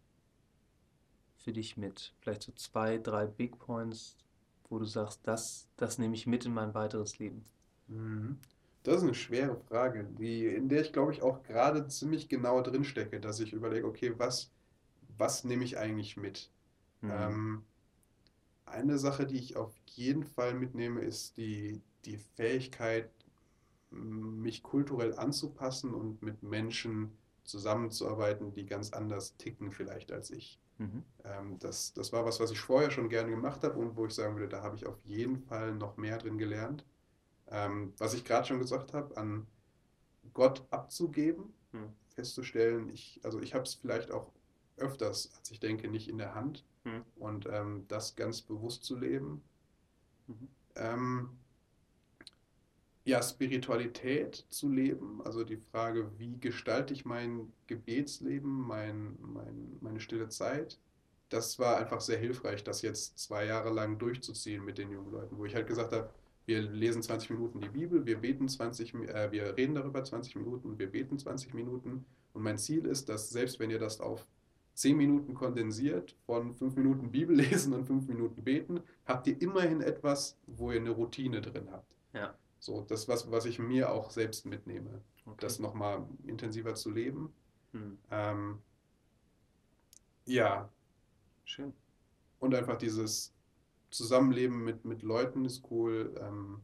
für 1.37 1.53
dich 1.53 1.77
mit? 1.77 2.13
Vielleicht 2.19 2.43
so 2.43 2.51
zwei, 2.53 2.97
drei 2.97 3.25
Big 3.25 3.57
Points, 3.59 4.17
wo 4.69 4.79
du 4.79 4.85
sagst, 4.85 5.21
das, 5.23 5.67
das 5.77 5.97
nehme 5.97 6.15
ich 6.15 6.27
mit 6.27 6.45
in 6.45 6.53
mein 6.53 6.73
weiteres 6.73 7.19
Leben. 7.19 7.45
Mhm. 7.87 8.37
Das 8.83 8.97
ist 8.97 9.03
eine 9.03 9.13
schwere 9.13 9.55
Frage, 9.55 10.03
die, 10.03 10.47
in 10.47 10.67
der 10.67 10.81
ich 10.81 10.91
glaube 10.91 11.11
ich 11.11 11.21
auch 11.21 11.43
gerade 11.43 11.87
ziemlich 11.87 12.29
genau 12.29 12.61
drin 12.61 12.83
stecke, 12.83 13.19
dass 13.19 13.39
ich 13.39 13.53
überlege, 13.53 13.85
okay, 13.85 14.13
was, 14.17 14.51
was 15.17 15.43
nehme 15.43 15.63
ich 15.63 15.77
eigentlich 15.77 16.17
mit? 16.17 16.49
Mhm. 17.01 17.11
Ähm, 17.11 17.63
eine 18.71 18.97
Sache, 18.97 19.25
die 19.25 19.37
ich 19.37 19.55
auf 19.57 19.75
jeden 19.85 20.23
Fall 20.23 20.53
mitnehme, 20.53 21.01
ist 21.01 21.37
die, 21.37 21.81
die 22.05 22.17
Fähigkeit, 22.17 23.09
mich 23.91 24.63
kulturell 24.63 25.17
anzupassen 25.17 25.93
und 25.93 26.21
mit 26.21 26.43
Menschen 26.43 27.11
zusammenzuarbeiten, 27.43 28.53
die 28.53 28.65
ganz 28.65 28.93
anders 28.93 29.35
ticken 29.37 29.71
vielleicht 29.71 30.11
als 30.11 30.31
ich. 30.31 30.59
Mhm. 30.77 31.03
Ähm, 31.25 31.59
das, 31.59 31.93
das 31.93 32.13
war 32.13 32.25
was, 32.25 32.39
was 32.39 32.51
ich 32.51 32.59
vorher 32.59 32.91
schon 32.91 33.09
gerne 33.09 33.29
gemacht 33.29 33.63
habe 33.63 33.77
und 33.77 33.95
wo 33.97 34.05
ich 34.05 34.13
sagen 34.13 34.35
würde, 34.35 34.49
da 34.49 34.63
habe 34.63 34.75
ich 34.75 34.85
auf 34.85 34.99
jeden 35.03 35.37
Fall 35.37 35.75
noch 35.75 35.97
mehr 35.97 36.17
drin 36.17 36.37
gelernt. 36.37 36.85
Ähm, 37.49 37.93
was 37.97 38.13
ich 38.13 38.23
gerade 38.23 38.47
schon 38.47 38.59
gesagt 38.59 38.93
habe, 38.93 39.15
an 39.17 39.45
Gott 40.33 40.65
abzugeben, 40.69 41.53
mhm. 41.73 41.93
festzustellen, 42.15 42.89
ich, 42.89 43.19
also 43.23 43.41
ich 43.41 43.53
habe 43.53 43.65
es 43.65 43.75
vielleicht 43.75 44.11
auch 44.11 44.31
öfters, 44.77 45.31
als 45.37 45.51
ich 45.51 45.59
denke, 45.59 45.89
nicht 45.89 46.07
in 46.07 46.17
der 46.17 46.33
Hand 46.33 46.63
mhm. 46.83 47.03
und 47.15 47.47
ähm, 47.49 47.85
das 47.87 48.15
ganz 48.15 48.41
bewusst 48.41 48.83
zu 48.83 48.97
leben. 48.97 49.41
Mhm. 50.27 50.47
Ähm, 50.75 51.29
ja, 53.03 53.21
Spiritualität 53.23 54.45
zu 54.49 54.69
leben, 54.69 55.21
also 55.25 55.43
die 55.43 55.57
Frage, 55.57 56.11
wie 56.19 56.37
gestalte 56.37 56.93
ich 56.93 57.03
mein 57.03 57.51
Gebetsleben, 57.65 58.51
mein, 58.51 59.17
mein, 59.19 59.77
meine 59.81 59.99
stille 59.99 60.29
Zeit, 60.29 60.77
das 61.29 61.57
war 61.57 61.77
einfach 61.77 62.01
sehr 62.01 62.19
hilfreich, 62.19 62.63
das 62.63 62.81
jetzt 62.81 63.17
zwei 63.17 63.45
Jahre 63.45 63.71
lang 63.71 63.97
durchzuziehen 63.97 64.63
mit 64.63 64.77
den 64.77 64.91
jungen 64.91 65.11
Leuten, 65.11 65.37
wo 65.37 65.45
ich 65.45 65.55
halt 65.55 65.67
gesagt 65.67 65.93
habe, 65.93 66.11
wir 66.45 66.61
lesen 66.61 67.01
20 67.01 67.31
Minuten 67.31 67.61
die 67.61 67.69
Bibel, 67.69 68.05
wir 68.05 68.19
beten 68.19 68.47
20, 68.47 68.93
äh, 68.93 69.31
wir 69.31 69.55
reden 69.57 69.75
darüber 69.75 70.03
20 70.03 70.35
Minuten, 70.35 70.77
wir 70.77 70.91
beten 70.91 71.17
20 71.17 71.53
Minuten 71.53 72.05
und 72.33 72.43
mein 72.43 72.57
Ziel 72.57 72.85
ist, 72.85 73.09
dass 73.09 73.29
selbst 73.29 73.59
wenn 73.59 73.71
ihr 73.71 73.79
das 73.79 73.99
auf 73.99 74.27
10 74.81 74.97
Minuten 74.97 75.35
kondensiert 75.35 76.15
von 76.25 76.55
5 76.55 76.75
Minuten 76.75 77.11
Bibel 77.11 77.35
lesen 77.37 77.73
und 77.73 77.85
5 77.85 78.07
Minuten 78.07 78.43
beten, 78.43 78.81
habt 79.05 79.27
ihr 79.27 79.39
immerhin 79.39 79.81
etwas, 79.81 80.37
wo 80.47 80.71
ihr 80.71 80.79
eine 80.79 80.89
Routine 80.89 81.39
drin 81.39 81.69
habt. 81.71 81.95
Ja. 82.13 82.33
So, 82.57 82.81
das 82.81 83.07
was, 83.07 83.29
was 83.29 83.45
ich 83.45 83.59
mir 83.59 83.91
auch 83.91 84.09
selbst 84.09 84.45
mitnehme, 84.45 85.01
okay. 85.25 85.37
das 85.39 85.59
nochmal 85.59 86.03
intensiver 86.25 86.73
zu 86.73 86.89
leben. 86.89 87.31
Hm. 87.73 87.97
Ähm, 88.09 88.57
ja. 90.25 90.67
Schön. 91.45 91.73
Und 92.39 92.55
einfach 92.55 92.77
dieses 92.77 93.33
Zusammenleben 93.91 94.63
mit, 94.63 94.83
mit 94.83 95.03
Leuten 95.03 95.45
ist 95.45 95.63
cool. 95.69 96.15
Ähm. 96.19 96.61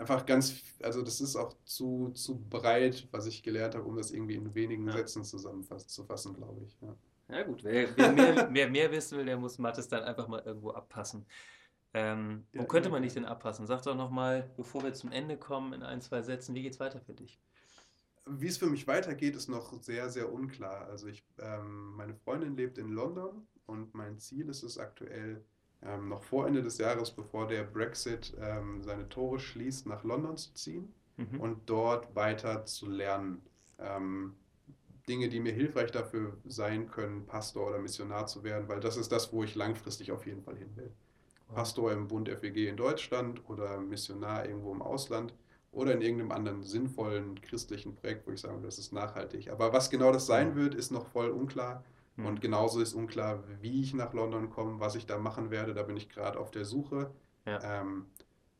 Einfach 0.00 0.24
ganz, 0.24 0.62
also 0.82 1.02
das 1.02 1.20
ist 1.20 1.36
auch 1.36 1.54
zu, 1.64 2.08
zu 2.14 2.38
breit, 2.48 3.06
was 3.10 3.26
ich 3.26 3.42
gelernt 3.42 3.74
habe, 3.74 3.84
um 3.84 3.96
das 3.96 4.12
irgendwie 4.12 4.36
in 4.36 4.54
wenigen 4.54 4.86
ja. 4.86 4.94
Sätzen 4.94 5.24
zusammenzufassen, 5.24 6.34
glaube 6.34 6.62
ich. 6.64 6.80
Ja. 6.80 6.96
Ja 7.28 7.42
gut, 7.42 7.62
wer, 7.62 7.94
wer, 7.96 8.12
mehr, 8.12 8.48
wer, 8.50 8.70
mehr, 8.70 8.90
wissen 8.90 9.18
will, 9.18 9.26
der 9.26 9.36
muss 9.36 9.58
Mathis 9.58 9.88
dann 9.88 10.02
einfach 10.02 10.26
mal 10.26 10.40
irgendwo 10.40 10.70
abpassen. 10.70 11.26
Ähm, 11.92 12.46
ja, 12.52 12.62
wo 12.62 12.64
könnte 12.64 12.88
man 12.88 13.02
dich 13.02 13.12
denn 13.12 13.26
abpassen? 13.26 13.66
Sag 13.66 13.82
doch 13.82 13.94
nochmal, 13.94 14.50
bevor 14.56 14.82
wir 14.82 14.94
zum 14.94 15.12
Ende 15.12 15.36
kommen, 15.36 15.74
in 15.74 15.82
ein, 15.82 16.00
zwei 16.00 16.22
Sätzen, 16.22 16.54
wie 16.54 16.62
geht 16.62 16.72
es 16.72 16.80
weiter 16.80 17.00
für 17.00 17.12
dich? 17.12 17.38
Wie 18.26 18.46
es 18.46 18.56
für 18.56 18.70
mich 18.70 18.86
weitergeht, 18.86 19.36
ist 19.36 19.48
noch 19.48 19.82
sehr, 19.82 20.08
sehr 20.08 20.32
unklar. 20.32 20.86
Also 20.86 21.08
ich, 21.08 21.22
ähm, 21.38 21.94
meine 21.96 22.14
Freundin 22.14 22.56
lebt 22.56 22.78
in 22.78 22.88
London 22.88 23.46
und 23.66 23.94
mein 23.94 24.18
Ziel 24.18 24.48
ist 24.48 24.62
es 24.62 24.78
aktuell, 24.78 25.44
ähm, 25.82 26.08
noch 26.08 26.22
vor 26.22 26.46
Ende 26.46 26.62
des 26.62 26.78
Jahres, 26.78 27.10
bevor 27.10 27.46
der 27.46 27.64
Brexit 27.64 28.36
ähm, 28.40 28.82
seine 28.82 29.08
Tore 29.08 29.38
schließt, 29.38 29.86
nach 29.86 30.04
London 30.04 30.36
zu 30.36 30.52
ziehen 30.54 30.92
mhm. 31.16 31.40
und 31.40 31.60
dort 31.66 32.14
weiter 32.14 32.66
zu 32.66 32.88
lernen. 32.88 33.42
Ähm, 33.78 34.34
Dinge, 35.08 35.28
die 35.28 35.40
mir 35.40 35.52
hilfreich 35.52 35.90
dafür 35.90 36.36
sein 36.44 36.88
können, 36.88 37.26
Pastor 37.26 37.68
oder 37.68 37.78
Missionar 37.78 38.26
zu 38.26 38.44
werden, 38.44 38.68
weil 38.68 38.80
das 38.80 38.96
ist 38.96 39.10
das, 39.10 39.32
wo 39.32 39.42
ich 39.42 39.54
langfristig 39.54 40.12
auf 40.12 40.26
jeden 40.26 40.42
Fall 40.42 40.56
hin 40.56 40.76
will. 40.76 40.92
Pastor 41.52 41.92
im 41.92 42.06
Bund 42.06 42.28
FEG 42.28 42.68
in 42.68 42.76
Deutschland 42.76 43.42
oder 43.48 43.80
Missionar 43.80 44.46
irgendwo 44.46 44.72
im 44.72 44.82
Ausland 44.82 45.34
oder 45.72 45.92
in 45.92 46.00
irgendeinem 46.00 46.32
anderen 46.32 46.62
sinnvollen 46.62 47.40
christlichen 47.40 47.94
Projekt, 47.94 48.26
wo 48.26 48.32
ich 48.32 48.40
sage, 48.40 48.60
das 48.62 48.78
ist 48.78 48.92
nachhaltig. 48.92 49.50
Aber 49.50 49.72
was 49.72 49.90
genau 49.90 50.12
das 50.12 50.26
sein 50.26 50.54
wird, 50.54 50.74
ist 50.74 50.90
noch 50.90 51.06
voll 51.06 51.30
unklar. 51.30 51.84
Mhm. 52.20 52.26
Und 52.26 52.40
genauso 52.40 52.80
ist 52.80 52.94
unklar, 52.94 53.42
wie 53.60 53.82
ich 53.82 53.94
nach 53.94 54.12
London 54.12 54.50
komme, 54.50 54.80
was 54.80 54.94
ich 54.94 55.06
da 55.06 55.18
machen 55.18 55.50
werde. 55.50 55.74
Da 55.74 55.82
bin 55.82 55.96
ich 55.96 56.08
gerade 56.08 56.38
auf 56.38 56.50
der 56.50 56.64
Suche. 56.64 57.10
Ja. 57.46 57.80
Ähm, 57.80 58.06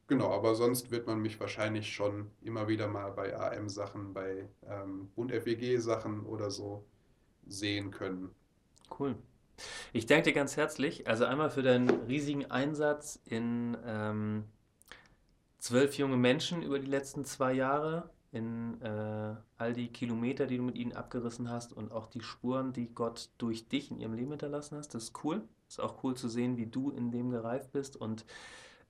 genau, 0.07 0.33
aber 0.33 0.55
sonst 0.55 0.90
wird 0.90 1.07
man 1.07 1.20
mich 1.20 1.38
wahrscheinlich 1.40 1.92
schon 1.92 2.31
immer 2.42 2.68
wieder 2.68 2.88
mal 2.88 3.11
bei 3.12 3.37
AM-Sachen, 3.37 4.12
bei 4.12 4.49
ähm, 4.66 5.11
Bund 5.14 5.33
FEG-Sachen 5.33 6.27
oder 6.27 6.51
so 6.51 6.85
sehen 7.46 7.90
können. 7.90 8.31
Cool. 8.99 9.16
Ich 9.92 10.07
danke 10.07 10.25
dir 10.25 10.33
ganz 10.33 10.57
herzlich. 10.57 11.07
Also 11.07 11.27
einmal 11.27 11.51
für 11.51 11.62
deinen 11.62 11.90
riesigen 12.07 12.51
Einsatz 12.51 13.20
in 13.25 13.77
ähm, 13.85 14.44
zwölf 15.59 15.99
junge 15.99 16.16
Menschen 16.16 16.62
über 16.62 16.79
die 16.79 16.87
letzten 16.87 17.25
zwei 17.25 17.53
Jahre, 17.53 18.11
in 18.32 18.80
äh, 18.82 19.34
all 19.58 19.72
die 19.72 19.88
Kilometer, 19.88 20.46
die 20.46 20.56
du 20.56 20.62
mit 20.62 20.76
ihnen 20.76 20.92
abgerissen 20.92 21.50
hast 21.50 21.72
und 21.72 21.90
auch 21.90 22.06
die 22.06 22.22
Spuren, 22.22 22.72
die 22.72 22.94
Gott 22.94 23.30
durch 23.38 23.68
dich 23.68 23.90
in 23.90 23.98
ihrem 23.98 24.14
Leben 24.14 24.30
hinterlassen 24.30 24.76
hast. 24.76 24.94
Das 24.94 25.04
ist 25.04 25.24
cool. 25.24 25.42
Ist 25.68 25.80
auch 25.80 26.02
cool 26.04 26.14
zu 26.14 26.28
sehen, 26.28 26.56
wie 26.56 26.66
du 26.66 26.90
in 26.90 27.10
dem 27.10 27.30
gereift 27.30 27.72
bist 27.72 27.96
und 27.96 28.24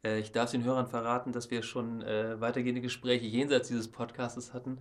äh, 0.02 0.18
ich 0.18 0.32
darf 0.32 0.50
den 0.50 0.64
Hörern 0.64 0.86
verraten, 0.86 1.32
dass 1.32 1.50
wir 1.50 1.62
schon 1.62 2.02
äh, 2.02 2.40
weitergehende 2.40 2.80
Gespräche 2.80 3.26
jenseits 3.26 3.68
dieses 3.68 3.90
Podcasts 3.90 4.54
hatten 4.54 4.78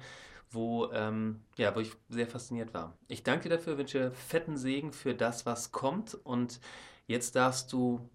wo, 0.51 0.91
ähm, 0.91 1.41
ja, 1.57 1.75
wo 1.75 1.79
ich 1.79 1.93
sehr 2.09 2.27
fasziniert 2.27 2.73
war. 2.73 2.97
Ich 3.07 3.23
danke 3.23 3.49
dir 3.49 3.57
dafür, 3.57 3.77
wünsche 3.77 4.11
fetten 4.11 4.57
Segen 4.57 4.93
für 4.93 5.13
das, 5.13 5.45
was 5.45 5.71
kommt. 5.71 6.15
Und 6.23 6.59
jetzt 7.07 7.35
darfst 7.35 7.71
du 7.71 8.09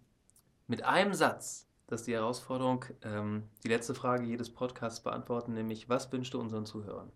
mit 0.66 0.82
einem 0.82 1.14
Satz, 1.14 1.63
das 1.86 2.00
ist 2.00 2.06
die 2.06 2.14
Herausforderung, 2.14 2.84
ähm, 3.02 3.48
die 3.62 3.68
letzte 3.68 3.94
Frage 3.94 4.24
jedes 4.24 4.50
Podcasts 4.50 5.00
beantworten, 5.00 5.52
nämlich, 5.52 5.88
was 5.88 6.10
wünschst 6.12 6.34
du 6.34 6.40
unseren 6.40 6.66
Zuhörern? 6.66 7.12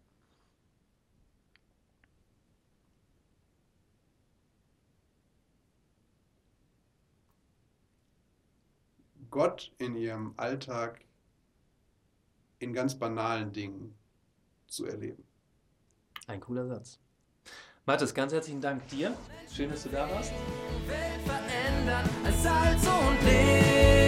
Gott 9.30 9.72
in 9.78 9.94
ihrem 9.94 10.34
Alltag 10.36 11.04
in 12.58 12.72
ganz 12.72 12.98
banalen 12.98 13.52
Dingen 13.52 13.94
zu 14.66 14.86
erleben. 14.86 15.24
Ein 16.26 16.40
cooler 16.40 16.66
Satz. 16.66 16.98
Mathis, 17.86 18.12
ganz 18.12 18.32
herzlichen 18.32 18.60
Dank 18.60 18.86
dir. 18.88 19.16
Schön, 19.50 19.70
dass 19.70 19.82
du 19.82 19.88
da 19.88 20.10
warst. 20.10 20.32
Welt 20.86 21.22
verändern 21.24 22.08
als 22.24 22.42
Salz 22.42 22.86
und 22.86 23.22
Licht. 23.24 24.07